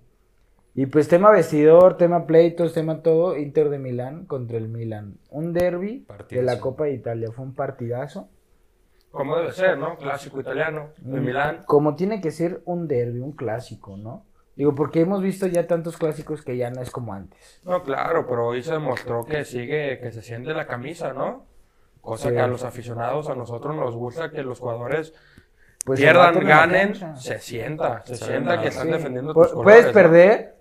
Y 0.73 0.85
pues 0.85 1.09
tema 1.09 1.29
vestidor, 1.29 1.97
tema 1.97 2.25
pleitos, 2.25 2.73
tema 2.73 3.01
todo, 3.01 3.35
Inter 3.37 3.69
de 3.69 3.77
Milán 3.77 4.25
contra 4.25 4.57
el 4.57 4.69
Milan. 4.69 5.17
Un 5.29 5.51
derby 5.51 6.05
de 6.29 6.41
la 6.41 6.59
Copa 6.61 6.85
de 6.85 6.93
Italia, 6.93 7.31
fue 7.33 7.43
un 7.43 7.53
partidazo. 7.53 8.29
Como 9.11 9.35
debe 9.37 9.51
ser, 9.51 9.77
¿no? 9.77 9.97
Clásico 9.97 10.39
italiano, 10.39 10.89
de 10.99 11.19
Milán. 11.19 11.63
Como 11.65 11.95
tiene 11.95 12.21
que 12.21 12.31
ser 12.31 12.61
un 12.65 12.87
derby, 12.87 13.19
un 13.19 13.33
clásico, 13.33 13.97
¿no? 13.97 14.25
Digo, 14.55 14.73
porque 14.73 15.01
hemos 15.01 15.21
visto 15.21 15.47
ya 15.47 15.67
tantos 15.67 15.97
clásicos 15.97 16.41
que 16.41 16.55
ya 16.55 16.69
no 16.71 16.81
es 16.81 16.91
como 16.91 17.13
antes. 17.13 17.59
No, 17.65 17.83
claro, 17.83 18.25
pero 18.25 18.47
hoy 18.47 18.63
se 18.63 18.71
demostró 18.71 19.25
que 19.25 19.43
sigue, 19.43 19.99
que 19.99 20.11
se 20.13 20.21
siente 20.21 20.53
la 20.53 20.65
camisa, 20.65 21.11
¿no? 21.13 21.45
Cosa 22.05 22.29
Sí. 22.29 22.35
que 22.35 22.39
a 22.41 22.47
los 22.47 22.63
aficionados, 22.63 23.27
a 23.29 23.35
nosotros 23.35 23.75
nos 23.75 23.95
gusta 23.95 24.29
que 24.31 24.43
los 24.43 24.59
jugadores 24.59 25.13
Pues 25.83 25.99
pierdan, 25.99 26.39
ganen, 26.45 26.95
se 27.17 27.39
sienta, 27.39 28.03
se 28.05 28.15
Se 28.15 28.25
sienta 28.25 28.61
que 28.61 28.67
están 28.69 28.87
Sí. 28.87 28.93
defendiendo 28.93 29.33
tus 29.33 29.47
colores. 29.47 29.63
Puedes 29.63 29.85
¿no? 29.87 29.91
perder, 29.91 30.55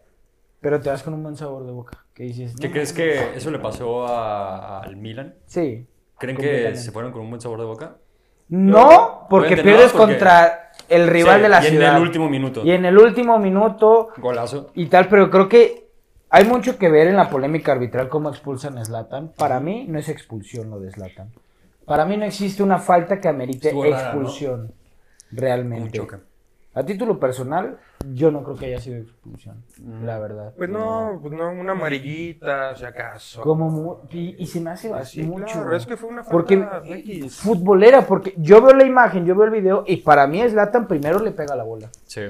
pero 0.60 0.80
te 0.80 0.88
vas 0.90 1.02
con 1.02 1.14
un 1.14 1.22
buen 1.22 1.36
sabor 1.36 1.64
de 1.66 1.72
boca. 1.72 2.04
¿Qué 2.14 2.24
dices? 2.24 2.54
¿Qué 2.58 2.68
No, 2.68 2.72
crees 2.72 2.92
que 2.92 3.36
eso 3.36 3.50
le 3.50 3.58
pasó 3.58 4.06
a- 4.06 4.80
al 4.80 4.96
Milan? 4.96 5.34
Sí. 5.46 5.86
¿Creen 6.18 6.36
que 6.38 6.74
se 6.76 6.90
fueron 6.92 7.12
con 7.12 7.20
un 7.22 7.28
buen 7.30 7.40
sabor 7.40 7.58
de 7.60 7.66
boca? 7.66 7.96
No, 8.48 9.26
porque 9.30 9.56
pierdes 9.56 9.92
porque- 9.92 10.14
contra 10.14 10.70
el 10.88 11.08
rival 11.08 11.36
Sí, 11.36 11.42
de 11.42 11.48
la 11.48 11.60
y 11.64 11.70
ciudad. 11.70 11.90
en 11.90 11.96
el 11.96 12.02
último 12.02 12.28
minuto. 12.28 12.62
Y 12.64 12.70
en 12.72 12.84
el 12.84 12.98
último 12.98 13.38
minuto 13.38 14.08
Golazo. 14.18 14.70
y 14.74 14.86
tal, 14.86 15.08
pero 15.08 15.30
creo 15.30 15.48
que 15.48 15.83
hay 16.36 16.44
mucho 16.46 16.78
que 16.78 16.88
ver 16.88 17.06
en 17.06 17.16
la 17.16 17.30
polémica 17.30 17.70
arbitral 17.72 18.08
cómo 18.08 18.28
expulsan 18.28 18.76
a 18.78 18.84
Zlatan. 18.84 19.28
Para 19.38 19.60
mí 19.60 19.86
no 19.88 19.98
es 20.00 20.08
expulsión 20.08 20.68
lo 20.68 20.80
de 20.80 20.90
Zlatan. 20.90 21.30
Para 21.86 22.04
mí 22.06 22.16
no 22.16 22.24
existe 22.24 22.62
una 22.62 22.78
falta 22.78 23.20
que 23.20 23.28
amerite 23.28 23.68
expulsión 23.70 24.72
realmente. 25.30 25.98
choque. 25.98 26.16
A 26.76 26.82
título 26.82 27.20
personal, 27.20 27.78
yo 28.12 28.32
no 28.32 28.42
creo 28.42 28.56
que 28.56 28.66
haya 28.66 28.80
sido 28.80 28.96
expulsión, 28.96 29.62
Mm. 29.78 30.04
la 30.04 30.18
verdad. 30.18 30.52
Pues 30.56 30.68
no, 30.68 31.20
pues 31.22 31.32
no, 31.32 31.50
una 31.52 31.70
amarillita, 31.70 32.74
si 32.74 32.84
acaso. 32.84 33.40
Como 33.42 34.00
y, 34.10 34.34
y 34.42 34.46
se 34.46 34.60
me 34.60 34.70
hace 34.70 34.92
Así, 34.92 35.22
mucho. 35.22 35.52
claro, 35.52 35.76
es 35.76 35.86
que 35.86 35.96
fue 35.96 36.08
una 36.08 36.24
falta 36.24 36.32
Porque 36.32 36.66
X. 36.84 37.36
futbolera, 37.36 38.02
porque 38.04 38.34
yo 38.38 38.60
veo 38.60 38.74
la 38.74 38.84
imagen, 38.84 39.24
yo 39.24 39.36
veo 39.36 39.44
el 39.44 39.52
video 39.52 39.84
y 39.86 39.98
para 39.98 40.26
mí 40.26 40.42
Zlatan 40.48 40.88
primero 40.88 41.20
le 41.20 41.30
pega 41.30 41.54
la 41.54 41.62
bola. 41.62 41.88
Sí. 42.06 42.22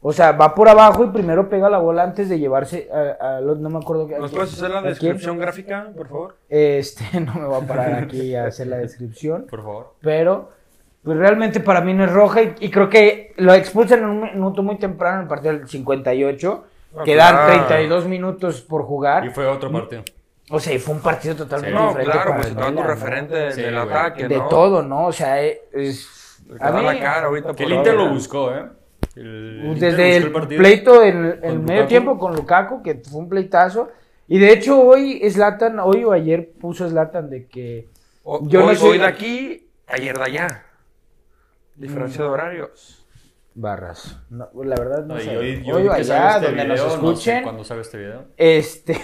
O 0.00 0.12
sea, 0.12 0.32
va 0.32 0.54
por 0.54 0.68
abajo 0.68 1.04
y 1.04 1.08
primero 1.08 1.48
pega 1.48 1.68
la 1.68 1.78
bola 1.78 2.04
antes 2.04 2.28
de 2.28 2.38
llevarse 2.38 2.88
a, 2.92 3.36
a 3.36 3.40
los, 3.40 3.58
no 3.58 3.68
me 3.68 3.78
acuerdo 3.78 4.06
qué. 4.06 4.16
¿Nos 4.18 4.30
puedes 4.30 4.52
hacer 4.52 4.70
la 4.70 4.80
descripción 4.82 5.38
gráfica, 5.38 5.88
por 5.96 6.08
favor? 6.08 6.36
Este, 6.48 7.20
no 7.20 7.34
me 7.34 7.46
voy 7.46 7.62
a 7.62 7.66
parar 7.66 7.94
aquí 8.04 8.34
a 8.36 8.46
hacer 8.46 8.68
la 8.68 8.76
descripción, 8.76 9.46
Por 9.50 9.62
favor. 9.62 9.94
pero 10.00 10.50
pues 11.02 11.16
realmente 11.18 11.60
para 11.60 11.80
mí 11.80 11.94
no 11.94 12.04
es 12.04 12.12
roja 12.12 12.42
y, 12.42 12.54
y 12.60 12.70
creo 12.70 12.88
que 12.88 13.32
lo 13.38 13.54
expulsan 13.54 14.00
en 14.00 14.04
un 14.06 14.20
minuto 14.22 14.62
muy 14.62 14.76
temprano 14.78 15.16
en 15.16 15.22
el 15.22 15.28
partido 15.28 15.52
del 15.54 15.68
58, 15.68 16.64
Ah, 16.96 17.02
quedan 17.04 17.34
claro. 17.34 17.66
32 17.66 18.06
minutos 18.06 18.60
por 18.62 18.80
Y 18.82 18.84
jugar. 18.84 19.30
fue 19.32 19.46
otro 19.46 19.70
partido. 19.70 20.02
O 20.50 20.58
sea, 20.58 20.72
y 20.74 20.78
fue 20.78 20.94
un 20.94 21.00
partido 21.02 21.34
totalmente 21.36 21.76
Sí. 21.78 21.84
No, 21.84 21.88
diferente 21.90 22.12
claro, 22.12 22.34
pues 22.40 22.74
tu 22.74 22.82
referente 22.82 23.52
Sí, 23.52 23.60
del 23.62 23.76
ataque, 23.78 24.26
De 24.28 24.38
¿no? 24.38 24.48
todo, 24.48 24.82
¿no? 24.82 25.06
O 25.06 25.12
sea, 25.12 25.42
eh, 25.44 25.60
es... 25.72 26.40
A 26.58 26.70
da 26.70 26.78
mí, 26.78 26.84
la 26.86 26.98
cara 26.98 27.26
ahorita 27.26 27.52
Que 27.54 27.64
el 27.64 27.72
Inter 27.74 27.94
lo 27.94 28.08
buscó, 28.08 28.54
¿eh? 28.54 28.64
El, 29.20 29.76
desde 29.80 30.16
el 30.16 30.30
partido. 30.32 30.58
pleito 30.60 31.02
en 31.02 31.38
el, 31.42 31.58
medio 31.58 31.82
Lukaku. 31.82 31.88
tiempo 31.88 32.18
con 32.18 32.34
Lukaku, 32.36 32.82
que 32.82 32.94
fue 32.96 33.20
un 33.20 33.28
pleitazo. 33.28 33.90
Y 34.28 34.38
de 34.38 34.52
hecho 34.52 34.80
hoy 34.80 35.20
Zlatan, 35.30 35.78
hoy 35.80 36.04
o 36.04 36.12
ayer 36.12 36.50
puso 36.60 36.88
Zlatan 36.88 37.30
de 37.30 37.46
que... 37.46 37.88
O- 38.22 38.46
Yo 38.48 38.60
no 38.60 38.66
hoy, 38.66 38.76
sé- 38.76 38.86
hoy 38.86 38.98
de 38.98 39.06
aquí, 39.06 39.68
ayer 39.86 40.16
de 40.16 40.24
allá. 40.24 40.64
Diferencia 41.74 42.24
de 42.24 42.30
horarios. 42.30 43.04
Barras. 43.54 44.18
No, 44.30 44.48
la 44.62 44.76
verdad 44.76 45.04
no 45.04 45.14
No, 45.14 45.20
sé. 45.20 45.36
hoy, 45.36 45.64
yo 45.64 45.76
Hoy 45.76 45.88
allá, 45.88 46.36
este 46.36 46.46
donde 46.46 46.62
video, 46.64 46.76
nos 46.76 46.78
no 47.02 47.16
sé 47.16 47.38
escuchen. 47.38 47.64
sale 47.64 47.80
este 47.80 47.98
video. 47.98 48.24
Este... 48.36 49.00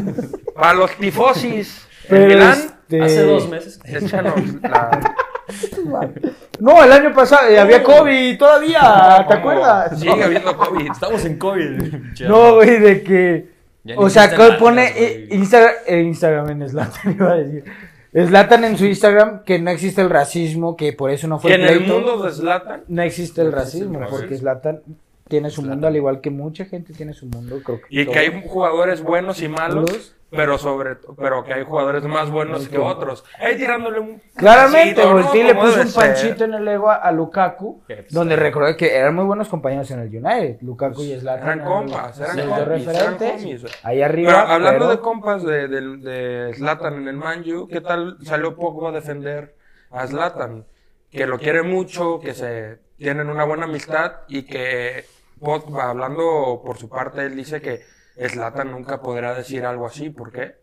Para 0.54 0.74
los 0.74 0.90
tifosis, 0.96 1.88
pero 2.08 2.44
este- 2.50 3.02
Hace 3.02 3.22
dos 3.24 3.48
meses. 3.48 3.80
échanos 3.84 4.34
la... 4.62 5.14
No, 6.60 6.82
el 6.82 6.92
año 6.92 7.12
pasado 7.14 7.48
eh, 7.48 7.58
había 7.58 7.82
COVID 7.82 8.38
todavía, 8.38 9.24
¿te 9.28 9.34
¿Cómo? 9.34 9.50
acuerdas? 9.50 10.00
Sigue 10.00 10.24
habiendo 10.24 10.56
COVID. 10.56 10.90
Estamos 10.90 11.24
en 11.24 11.38
COVID. 11.38 11.94
No, 12.28 12.54
güey, 12.56 12.78
de 12.80 13.02
que... 13.02 13.56
O 13.96 14.10
sea, 14.10 14.30
pone 14.58 14.88
eh, 14.96 15.26
güey. 15.28 15.38
Instagram, 15.40 15.74
eh, 15.86 16.00
Instagram 16.02 16.50
en 16.50 16.68
Zlatan, 16.68 17.12
iba 17.16 17.32
a 17.32 17.36
decir. 17.36 17.64
Zlatan 18.12 18.64
en 18.64 18.78
su 18.78 18.86
Instagram 18.86 19.44
que 19.44 19.58
no 19.58 19.70
existe 19.70 20.00
el 20.00 20.10
racismo, 20.10 20.76
que 20.76 20.92
por 20.92 21.10
eso 21.10 21.28
no 21.28 21.38
fue 21.38 21.50
Que 21.50 21.56
en 21.56 21.62
el 21.62 21.78
pleito. 21.78 21.94
mundo 21.94 22.22
de 22.22 22.32
Zlatan, 22.32 22.84
No 22.88 23.02
existe 23.02 23.42
el 23.42 23.52
racismo, 23.52 24.00
porque 24.10 24.36
Zlatan 24.38 24.80
tiene 25.28 25.50
su 25.50 25.62
mundo, 25.62 25.86
al 25.86 25.96
igual 25.96 26.20
que 26.20 26.30
mucha 26.30 26.64
gente 26.64 26.94
tiene 26.94 27.12
su 27.12 27.26
mundo. 27.26 27.60
Creo 27.62 27.80
que 27.80 27.86
y 27.90 28.04
todo. 28.04 28.14
que 28.14 28.18
hay 28.18 28.42
jugadores 28.46 29.02
buenos 29.02 29.42
y 29.42 29.48
Malos. 29.48 30.15
Pero 30.30 30.58
sobre 30.58 30.96
pero 31.16 31.44
que 31.44 31.54
hay 31.54 31.64
jugadores 31.64 32.02
más 32.04 32.30
buenos 32.30 32.68
que 32.68 32.78
otros. 32.78 33.24
Ahí 33.38 33.56
tirándole 33.56 34.00
un 34.00 34.20
Claramente, 34.34 35.04
¿no? 35.04 35.12
Volti 35.12 35.42
le 35.42 35.54
puso 35.54 35.80
un 35.80 35.88
ser. 35.88 36.02
panchito 36.14 36.44
en 36.44 36.54
el 36.54 36.66
ego 36.68 36.90
a, 36.90 36.96
a 36.96 37.12
Lukaku, 37.12 37.82
pues, 37.86 38.12
donde 38.12 38.34
recordé 38.36 38.76
que 38.76 38.94
eran 38.96 39.14
muy 39.14 39.24
buenos 39.24 39.48
compañeros 39.48 39.90
en 39.92 40.00
el 40.00 40.08
United. 40.08 40.58
Lukaku 40.62 41.02
y 41.02 41.18
Zlatan 41.20 41.60
Eran 41.60 41.64
compas, 41.64 42.20
eran 42.20 42.48
compis, 42.66 42.86
eran 42.88 43.16
güey. 43.18 43.60
Ahí 43.84 44.02
arriba. 44.02 44.32
Pero 44.32 44.52
hablando 44.52 44.78
pero- 44.80 44.90
de 44.90 44.98
compas 45.00 45.42
de, 45.44 45.68
de, 45.68 45.80
de 45.98 46.54
Zlatan 46.54 46.94
en 46.94 47.08
el 47.08 47.16
Manju, 47.16 47.68
¿qué 47.68 47.80
tal 47.80 48.18
salió 48.24 48.56
Pogba 48.56 48.88
a 48.88 48.92
defender 48.92 49.54
a 49.90 50.06
Zlatan? 50.06 50.64
Que 51.10 51.26
lo 51.26 51.38
quiere 51.38 51.62
mucho, 51.62 52.18
que 52.20 52.34
se 52.34 52.78
tienen 52.98 53.28
una 53.30 53.44
buena 53.44 53.64
amistad 53.64 54.12
y 54.28 54.42
que 54.42 55.04
Pogba, 55.40 55.90
hablando 55.90 56.60
por 56.64 56.76
su 56.78 56.88
parte, 56.88 57.24
él 57.24 57.36
dice 57.36 57.60
que 57.60 57.80
Zlatan 58.18 58.70
nunca 58.70 59.00
podrá 59.00 59.34
decir 59.34 59.64
algo 59.64 59.86
así. 59.86 60.10
¿Por 60.10 60.32
qué? 60.32 60.54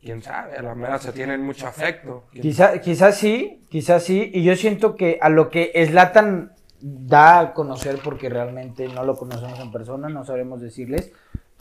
Quién 0.00 0.22
sabe, 0.22 0.56
a 0.56 0.62
la 0.62 0.74
mera 0.74 0.98
se 0.98 1.12
tienen 1.12 1.42
mucho 1.42 1.66
afecto. 1.66 2.24
¿Quién 2.30 2.42
Quizá, 2.42 2.80
quizás 2.80 3.16
sí, 3.16 3.64
quizás 3.68 4.04
sí. 4.04 4.30
Y 4.32 4.44
yo 4.44 4.54
siento 4.54 4.94
que 4.94 5.18
a 5.20 5.28
lo 5.28 5.50
que 5.50 5.72
Slatan 5.86 6.52
da 6.80 7.40
a 7.40 7.54
conocer, 7.54 7.98
porque 8.02 8.28
realmente 8.28 8.86
no 8.88 9.04
lo 9.04 9.16
conocemos 9.16 9.58
en 9.58 9.72
persona, 9.72 10.08
no 10.08 10.24
sabemos 10.24 10.60
decirles, 10.60 11.12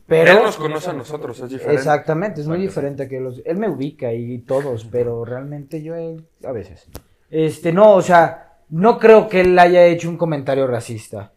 Pero 0.05 0.31
Él 0.31 0.43
nos 0.43 0.57
conoce 0.57 0.91
a 0.91 0.93
nosotros, 0.93 1.39
es 1.39 1.49
diferente. 1.49 1.75
Exactamente, 1.75 2.41
es 2.41 2.47
muy 2.47 2.59
diferente 2.59 3.07
que 3.07 3.19
los. 3.19 3.41
Él 3.45 3.57
me 3.57 3.69
ubica 3.69 4.13
y 4.13 4.39
todos, 4.39 4.85
pero 4.85 5.25
realmente 5.25 5.81
yo 5.81 5.95
a 5.95 6.51
veces. 6.51 6.87
Este, 7.31 7.73
no, 7.73 7.95
o 7.95 8.01
sea, 8.01 8.59
no 8.69 8.99
creo 8.99 9.27
que 9.27 9.41
él 9.41 9.57
haya 9.57 9.85
hecho 9.85 10.09
un 10.09 10.17
comentario 10.17 10.67
racista. 10.67 11.31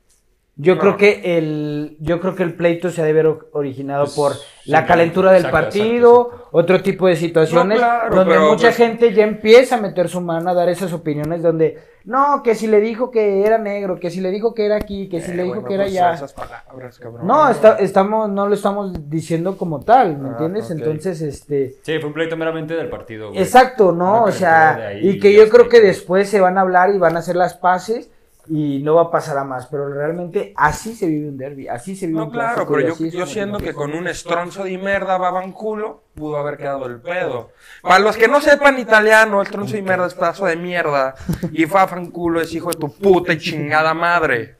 Yo 0.61 0.75
No. 0.75 0.81
creo 0.81 0.97
que 0.97 1.39
el, 1.39 1.97
yo 2.01 2.21
creo 2.21 2.35
que 2.35 2.43
el 2.43 2.55
pleito 2.55 2.91
se 2.91 3.01
ha 3.01 3.05
de 3.05 3.11
haber 3.11 3.29
originado 3.53 4.05
Pues, 4.07 4.15
por 4.17 4.33
la 4.65 4.85
calentura 4.87 5.31
del 5.31 5.45
Exacto, 5.45 5.57
partido, 5.57 6.27
exacto, 6.33 6.49
otro 6.51 6.83
tipo 6.83 7.07
de 7.07 7.15
situaciones, 7.15 7.79
No, 7.81 7.87
claro, 7.87 8.17
donde 8.17 8.35
pero, 8.35 8.49
mucha 8.51 8.67
pues- 8.67 8.77
gente 8.77 9.15
ya 9.15 9.23
empieza 9.23 9.77
a 9.77 9.81
meter 9.81 10.09
su 10.09 10.21
mano 10.21 10.51
a 10.51 10.55
dar 10.55 10.69
esas 10.69 10.93
opiniones 10.93 11.43
donde, 11.43 11.79
no, 12.07 12.43
que 12.43 12.57
si 12.57 12.67
le 12.67 12.81
dijo 12.81 13.13
que 13.13 13.47
era 13.47 13.57
negro, 13.57 14.01
que 14.01 14.11
si 14.11 14.21
le 14.21 14.33
dijo 14.33 14.53
que 14.53 14.67
era 14.67 14.75
aquí, 14.75 15.09
que 15.09 15.21
si 15.21 15.31
Eh, 15.31 15.35
le 15.37 15.43
dijo 15.45 15.55
bueno, 15.61 15.69
que 15.69 15.75
era 15.75 15.85
pues, 15.85 15.93
allá. 15.97 16.15
Esas 16.15 16.33
palabras, 16.33 16.99
cabrón. 16.99 17.25
No, 17.25 17.49
está- 17.49 17.77
estamos, 17.79 18.29
no 18.29 18.49
lo 18.49 18.55
estamos 18.55 19.09
diciendo 19.09 19.57
como 19.57 19.85
tal, 19.85 20.19
¿me 20.19 20.29
Ah, 20.31 20.33
entiendes? 20.33 20.73
Entonces, 20.73 21.21
este, 21.23 21.77
Sí, 21.83 21.99
fue 22.01 22.09
un 22.09 22.15
pleito 22.15 22.37
meramente 22.37 22.75
del 22.75 22.89
partido, 22.91 23.29
güey. 23.29 23.41
exacto, 23.41 23.93
¿no? 23.93 24.25
O 24.25 24.33
sea, 24.33 24.93
y 25.01 25.21
que 25.21 25.31
y 25.31 25.37
yo 25.37 25.49
creo 25.49 25.69
que 25.69 25.81
después 25.81 26.29
se 26.29 26.41
van 26.41 26.59
a 26.59 26.63
hablar 26.63 26.93
y 26.93 26.99
van 26.99 27.15
a 27.15 27.21
hacer 27.21 27.37
las 27.37 27.55
paces 27.55 28.11
y 28.51 28.81
no 28.83 28.95
va 28.95 29.03
a 29.03 29.11
pasar 29.11 29.37
a 29.39 29.45
más, 29.45 29.67
pero 29.67 29.93
realmente 29.93 30.53
así 30.57 30.95
se 30.95 31.07
vive 31.07 31.29
un 31.29 31.37
derby, 31.37 31.69
así 31.69 31.95
se 31.95 32.07
vive 32.07 32.19
No, 32.19 32.27
un 32.27 32.31
claro, 32.31 32.55
clásico 32.55 32.73
pero 32.75 32.87
yo, 32.89 32.95
así 32.95 33.07
es 33.09 33.13
yo 33.13 33.21
como 33.21 33.33
siento 33.33 33.59
que 33.59 33.75
con 33.75 33.95
un 33.95 34.09
estronzo 34.09 34.65
de 34.65 34.79
merda 34.79 35.19
baban 35.19 35.53
culo, 35.53 36.03
pudo 36.15 36.37
haber 36.39 36.57
quedado 36.57 36.87
el 36.87 37.01
pedo. 37.01 37.51
Para 37.83 37.99
los 37.99 38.17
que 38.17 38.29
no 38.29 38.41
sepan 38.41 38.79
italiano, 38.79 39.41
el 39.41 39.49
tronzo 39.49 39.77
de 39.77 39.83
merda 39.83 40.07
es 40.07 40.15
pedazo 40.15 40.47
de 40.47 40.57
mierda. 40.57 41.15
Y 41.53 41.67
fafan 41.67 42.11
culo 42.11 42.41
es 42.41 42.53
hijo 42.55 42.71
de 42.71 42.79
tu 42.79 42.93
puta 42.93 43.35
y 43.35 43.39
chingada 43.39 43.95
madre. 43.95 44.57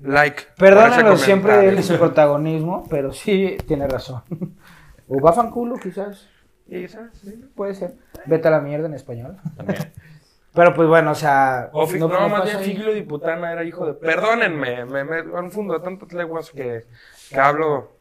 Like. 0.00 0.42
Perdónenlo 0.56 1.16
siempre 1.16 1.68
él 1.68 1.78
y 1.78 1.82
su 1.82 1.96
protagonismo, 1.96 2.86
pero 2.90 3.12
sí 3.12 3.56
tiene 3.66 3.88
razón. 3.88 4.22
O 5.06 5.20
bafan 5.20 5.50
culo, 5.50 5.76
quizás, 5.76 6.26
¿sabes? 6.88 7.10
Sí. 7.22 7.44
puede 7.54 7.74
ser. 7.74 7.92
Vete 8.24 8.48
a 8.48 8.52
la 8.52 8.60
mierda 8.60 8.86
en 8.86 8.94
español. 8.94 9.36
También. 9.54 9.92
Pero 10.54 10.72
pues 10.74 10.88
bueno, 10.88 11.10
o 11.10 11.14
sea, 11.14 11.70
O 11.72 11.86
fi- 11.86 11.98
no, 11.98 12.08
no 12.08 12.28
más 12.28 12.44
bien. 12.44 12.60
Figlio 12.60 12.94
de 12.94 13.02
Putana 13.02 13.52
era 13.52 13.64
hijo 13.64 13.86
de. 13.86 13.94
Perdónenme, 13.94 14.84
me, 14.84 15.04
me 15.04 15.24
confundo 15.24 15.74
de 15.74 15.80
tantas 15.80 16.12
leguas 16.12 16.50
que, 16.50 16.84
que 17.28 17.36
hablo. 17.40 17.92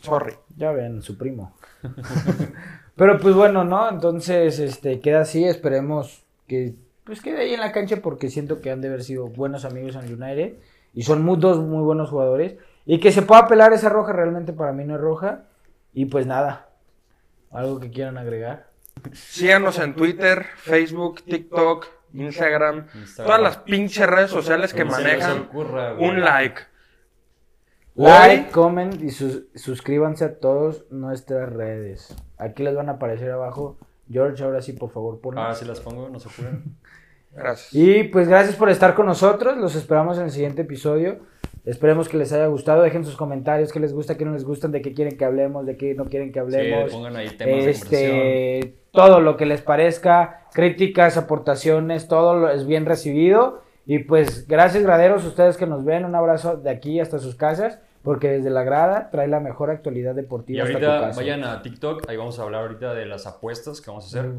Sorry. 0.00 0.34
Ya 0.56 0.72
ven, 0.72 1.02
su 1.02 1.16
primo. 1.16 1.54
Pero 2.96 3.18
pues 3.18 3.34
bueno, 3.34 3.64
¿no? 3.64 3.88
Entonces, 3.88 4.58
este, 4.58 5.00
queda 5.00 5.20
así, 5.22 5.44
esperemos 5.44 6.24
que 6.46 6.74
pues 7.04 7.20
quede 7.20 7.40
ahí 7.42 7.54
en 7.54 7.60
la 7.60 7.72
cancha 7.72 7.96
porque 8.02 8.30
siento 8.30 8.60
que 8.60 8.70
han 8.70 8.80
de 8.80 8.88
haber 8.88 9.02
sido 9.02 9.26
buenos 9.28 9.64
amigos 9.64 9.94
en 9.96 10.04
el 10.04 10.14
United 10.22 10.54
y 10.94 11.02
son 11.02 11.22
muy, 11.22 11.36
dos 11.38 11.58
muy 11.58 11.82
buenos 11.82 12.08
jugadores 12.10 12.56
y 12.86 12.98
que 13.00 13.12
se 13.12 13.22
pueda 13.22 13.46
pelar 13.46 13.72
esa 13.72 13.88
roja 13.90 14.12
realmente 14.12 14.52
para 14.52 14.72
mí 14.72 14.84
no 14.84 14.94
es 14.94 15.00
roja 15.00 15.44
y 15.92 16.06
pues 16.06 16.26
nada, 16.26 16.68
algo 17.50 17.78
que 17.80 17.90
quieran 17.90 18.16
agregar. 18.16 18.68
Síganos 19.12 19.78
en 19.78 19.94
Twitter, 19.94 20.46
Facebook, 20.56 21.22
TikTok, 21.24 21.86
Instagram, 22.14 22.86
Instagram. 22.94 23.26
todas 23.26 23.40
las 23.42 23.56
pinches 23.58 24.06
redes 24.06 24.30
sociales 24.30 24.72
que 24.72 24.84
manejan. 24.84 25.42
ocurra. 25.42 25.94
Un 25.94 26.20
like. 26.20 26.60
Like, 27.96 28.46
Hoy, 28.46 28.50
comment 28.50 29.00
y 29.02 29.10
sus- 29.10 29.44
suscríbanse 29.54 30.24
a 30.24 30.38
todas 30.40 30.82
nuestras 30.90 31.52
redes. 31.52 32.14
Aquí 32.38 32.64
les 32.64 32.74
van 32.74 32.88
a 32.88 32.92
aparecer 32.92 33.30
abajo. 33.30 33.78
George, 34.10 34.42
ahora 34.42 34.60
sí, 34.62 34.72
por 34.72 34.90
favor, 34.90 35.20
ponlos. 35.20 35.42
Ahora 35.42 35.54
sí 35.54 35.64
las 35.64 35.80
pongo, 35.80 36.08
no 36.08 36.18
se 36.18 36.28
apuren. 36.28 36.76
gracias. 37.32 37.72
Y 37.72 38.04
pues 38.04 38.26
gracias 38.28 38.56
por 38.56 38.68
estar 38.68 38.94
con 38.94 39.06
nosotros. 39.06 39.56
Los 39.58 39.76
esperamos 39.76 40.18
en 40.18 40.24
el 40.24 40.30
siguiente 40.32 40.62
episodio. 40.62 41.20
Esperemos 41.64 42.08
que 42.08 42.16
les 42.18 42.32
haya 42.32 42.46
gustado. 42.46 42.82
Dejen 42.82 43.04
sus 43.04 43.16
comentarios, 43.16 43.72
qué 43.72 43.80
les 43.80 43.92
gusta, 43.94 44.16
qué 44.16 44.24
no 44.24 44.32
les 44.32 44.44
gustan, 44.44 44.70
de 44.72 44.82
qué 44.82 44.92
quieren 44.92 45.16
que 45.16 45.24
hablemos, 45.24 45.64
de 45.64 45.76
qué 45.76 45.94
no 45.94 46.04
quieren 46.06 46.28
que 46.30 46.40
Sí, 46.40 46.40
hablemos. 46.40 46.92
pongan 46.92 47.16
ahí 47.16 47.28
temas 47.30 47.64
de 47.64 47.70
este, 47.70 48.74
todo 48.92 49.20
lo 49.20 49.36
que 49.36 49.46
les 49.46 49.62
parezca, 49.62 50.46
críticas, 50.52 51.16
aportaciones, 51.16 52.06
todo 52.08 52.34
lo 52.38 52.50
es 52.50 52.66
bien 52.66 52.84
recibido. 52.86 53.62
Y 53.86 54.00
pues 54.00 54.46
gracias 54.48 54.82
graderos, 54.82 55.24
ustedes 55.24 55.56
que 55.56 55.66
nos 55.66 55.84
ven, 55.84 56.04
un 56.04 56.14
abrazo 56.14 56.56
de 56.56 56.70
aquí 56.70 57.00
hasta 57.00 57.18
sus 57.18 57.34
casas, 57.34 57.80
porque 58.02 58.28
desde 58.28 58.50
la 58.50 58.62
grada 58.62 59.10
trae 59.10 59.28
la 59.28 59.40
mejor 59.40 59.70
actualidad 59.70 60.12
Y 60.12 60.16
deportiva 60.16 60.64
hasta 60.64 60.78
tu 60.78 60.84
ahorita 60.86 61.06
casa. 61.08 61.20
vayan 61.20 61.44
a 61.44 61.62
TikTok, 61.62 62.08
ahí 62.08 62.16
vamos 62.16 62.38
a 62.38 62.42
hablar 62.42 62.62
ahorita 62.62 62.94
de 62.94 63.06
las 63.06 63.26
apuestas 63.26 63.80
que 63.80 63.90
vamos 63.90 64.04
a 64.04 64.20
hacer. 64.20 64.32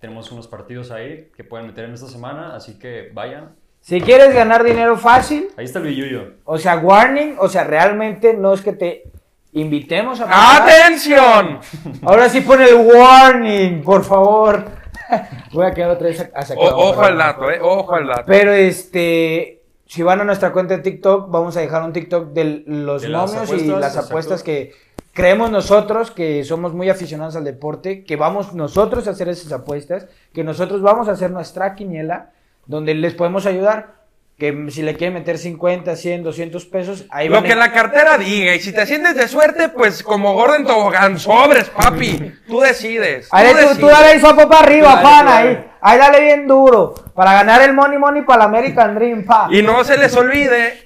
Tenemos 0.00 0.32
unos 0.32 0.48
partidos 0.48 0.90
ahí 0.90 1.30
que 1.36 1.44
pueden 1.44 1.66
meter 1.66 1.84
en 1.84 1.92
esta 1.92 2.06
semana, 2.08 2.54
así 2.54 2.78
que 2.78 3.10
vayan. 3.12 3.54
Si 3.80 4.00
quieres 4.00 4.34
ganar 4.34 4.62
dinero 4.62 4.96
fácil, 4.96 5.48
Ahí 5.56 5.64
está 5.64 5.78
el 5.78 5.86
billullo. 5.86 6.34
o 6.44 6.58
sea, 6.58 6.76
warning, 6.78 7.34
o 7.38 7.48
sea, 7.48 7.64
realmente 7.64 8.34
no 8.34 8.52
es 8.54 8.60
que 8.60 8.72
te 8.72 9.04
invitemos 9.52 10.20
a. 10.20 10.56
¡Atención! 10.58 11.58
Ahora 12.02 12.28
sí 12.28 12.40
pone 12.42 12.66
el 12.68 12.76
warning, 12.76 13.82
por 13.82 14.04
favor. 14.04 14.64
Voy 15.52 15.66
a 15.66 15.72
quedar 15.72 15.90
otra 15.90 16.06
vez 16.08 16.20
a, 16.20 16.38
a 16.38 16.42
sacar 16.42 16.62
O- 16.72 16.90
ojo 16.90 17.02
al 17.02 17.18
dato, 17.18 17.50
eh. 17.50 17.58
Ojo 17.60 17.94
al 17.94 18.06
dato. 18.06 18.22
Pero 18.26 18.52
este, 18.52 19.62
si 19.86 20.02
van 20.02 20.20
a 20.20 20.24
nuestra 20.24 20.52
cuenta 20.52 20.76
de 20.76 20.82
TikTok, 20.82 21.30
vamos 21.30 21.56
a 21.56 21.60
dejar 21.60 21.82
un 21.82 21.92
TikTok 21.92 22.28
de 22.32 22.62
los 22.66 23.02
De 23.02 23.08
las 23.08 23.32
momios 23.32 23.50
y 23.62 23.66
las 23.66 23.86
exacto. 23.92 24.08
apuestas 24.08 24.42
que 24.44 24.72
creemos 25.12 25.50
nosotros, 25.50 26.12
que 26.12 26.44
somos 26.44 26.74
muy 26.74 26.88
aficionados 26.90 27.34
al 27.34 27.42
deporte, 27.44 28.04
que 28.04 28.14
vamos 28.14 28.52
nosotros 28.54 29.08
a 29.08 29.10
hacer 29.12 29.28
esas 29.28 29.50
apuestas, 29.52 30.06
que 30.32 30.44
nosotros 30.44 30.80
vamos 30.82 31.08
a 31.08 31.12
hacer 31.12 31.32
nuestra 31.32 31.74
quiniela, 31.74 32.30
donde 32.66 32.94
les 32.94 33.14
podemos 33.14 33.46
ayudar. 33.46 34.00
Que 34.38 34.68
si 34.70 34.80
le 34.80 34.94
quieren 34.96 35.12
meter 35.12 35.36
50, 35.36 35.94
100, 35.96 36.22
200 36.22 36.64
pesos, 36.64 37.04
ahí 37.10 37.28
Lo 37.28 37.34
van 37.34 37.44
que 37.44 37.52
a- 37.52 37.56
la 37.56 37.72
cartera 37.72 38.16
diga. 38.16 38.54
Y 38.54 38.60
si 38.60 38.72
te 38.72 38.86
sientes 38.86 39.14
de 39.14 39.28
suerte, 39.28 39.68
pues 39.68 40.02
como 40.02 40.32
Gordon 40.32 40.64
Tobogán, 40.64 41.18
sobres, 41.18 41.68
papi. 41.68 42.32
Tú 42.48 42.60
decides. 42.60 43.28
tú 43.28 43.36
Ahí 43.36 43.48
tú, 43.48 43.52
tú 43.52 43.58
decides. 43.68 43.90
dale 43.90 44.12
el 44.12 44.20
sopo 44.22 44.48
para 44.48 44.62
arriba, 44.62 44.88
Dale, 44.94 45.02
pan, 45.02 45.26
tú 45.26 45.30
dale. 45.32 45.48
ahí. 45.50 45.64
Ahí 45.82 45.98
dale 45.98 46.20
bien 46.22 46.48
duro. 46.48 46.94
Para 47.14 47.34
ganar 47.34 47.60
el 47.60 47.74
money 47.74 47.98
money 47.98 48.22
para 48.22 48.44
el 48.44 48.48
American 48.48 48.94
Dream, 48.94 49.26
pa. 49.26 49.48
Y 49.50 49.60
no 49.60 49.84
se 49.84 49.98
les 49.98 50.16
olvide 50.16 50.84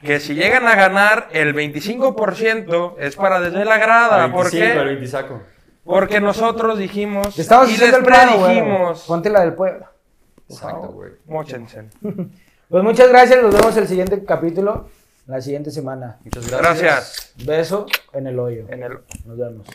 que 0.00 0.20
si 0.20 0.34
llegan 0.34 0.68
a 0.68 0.76
ganar 0.76 1.30
el 1.32 1.54
25% 1.54 2.94
es 3.00 3.16
para 3.16 3.40
desde 3.40 3.64
la 3.64 3.78
grada. 3.78 4.30
¿Por 4.30 4.50
25, 4.52 4.64
el 4.64 4.78
qué? 4.78 4.84
20 4.94 5.06
saco. 5.08 5.42
Porque 5.84 6.20
nosotros 6.20 6.78
dijimos 6.78 7.34
Te 7.34 7.42
estabas 7.42 7.70
y 7.70 7.74
haciendo 7.74 7.98
les 7.98 8.06
el 8.08 8.12
predijimos. 8.38 9.04
Ponte 9.08 9.30
la 9.30 9.40
del 9.40 9.54
pueblo. 9.54 9.86
Exacto, 10.48 10.88
güey. 10.88 11.12
Móchense. 11.26 11.84
Pues 12.72 12.82
muchas 12.84 13.10
gracias. 13.10 13.42
Nos 13.42 13.54
vemos 13.54 13.76
el 13.76 13.86
siguiente 13.86 14.24
capítulo, 14.24 14.88
la 15.26 15.42
siguiente 15.42 15.70
semana. 15.70 16.16
Muchas 16.24 16.50
gracias. 16.50 16.80
Gracias. 16.80 17.32
Beso 17.44 17.84
en 18.14 18.26
el 18.28 18.38
hoyo. 18.38 18.64
En 18.70 18.82
el... 18.82 18.92
Nos 19.26 19.36
vemos. 19.36 19.66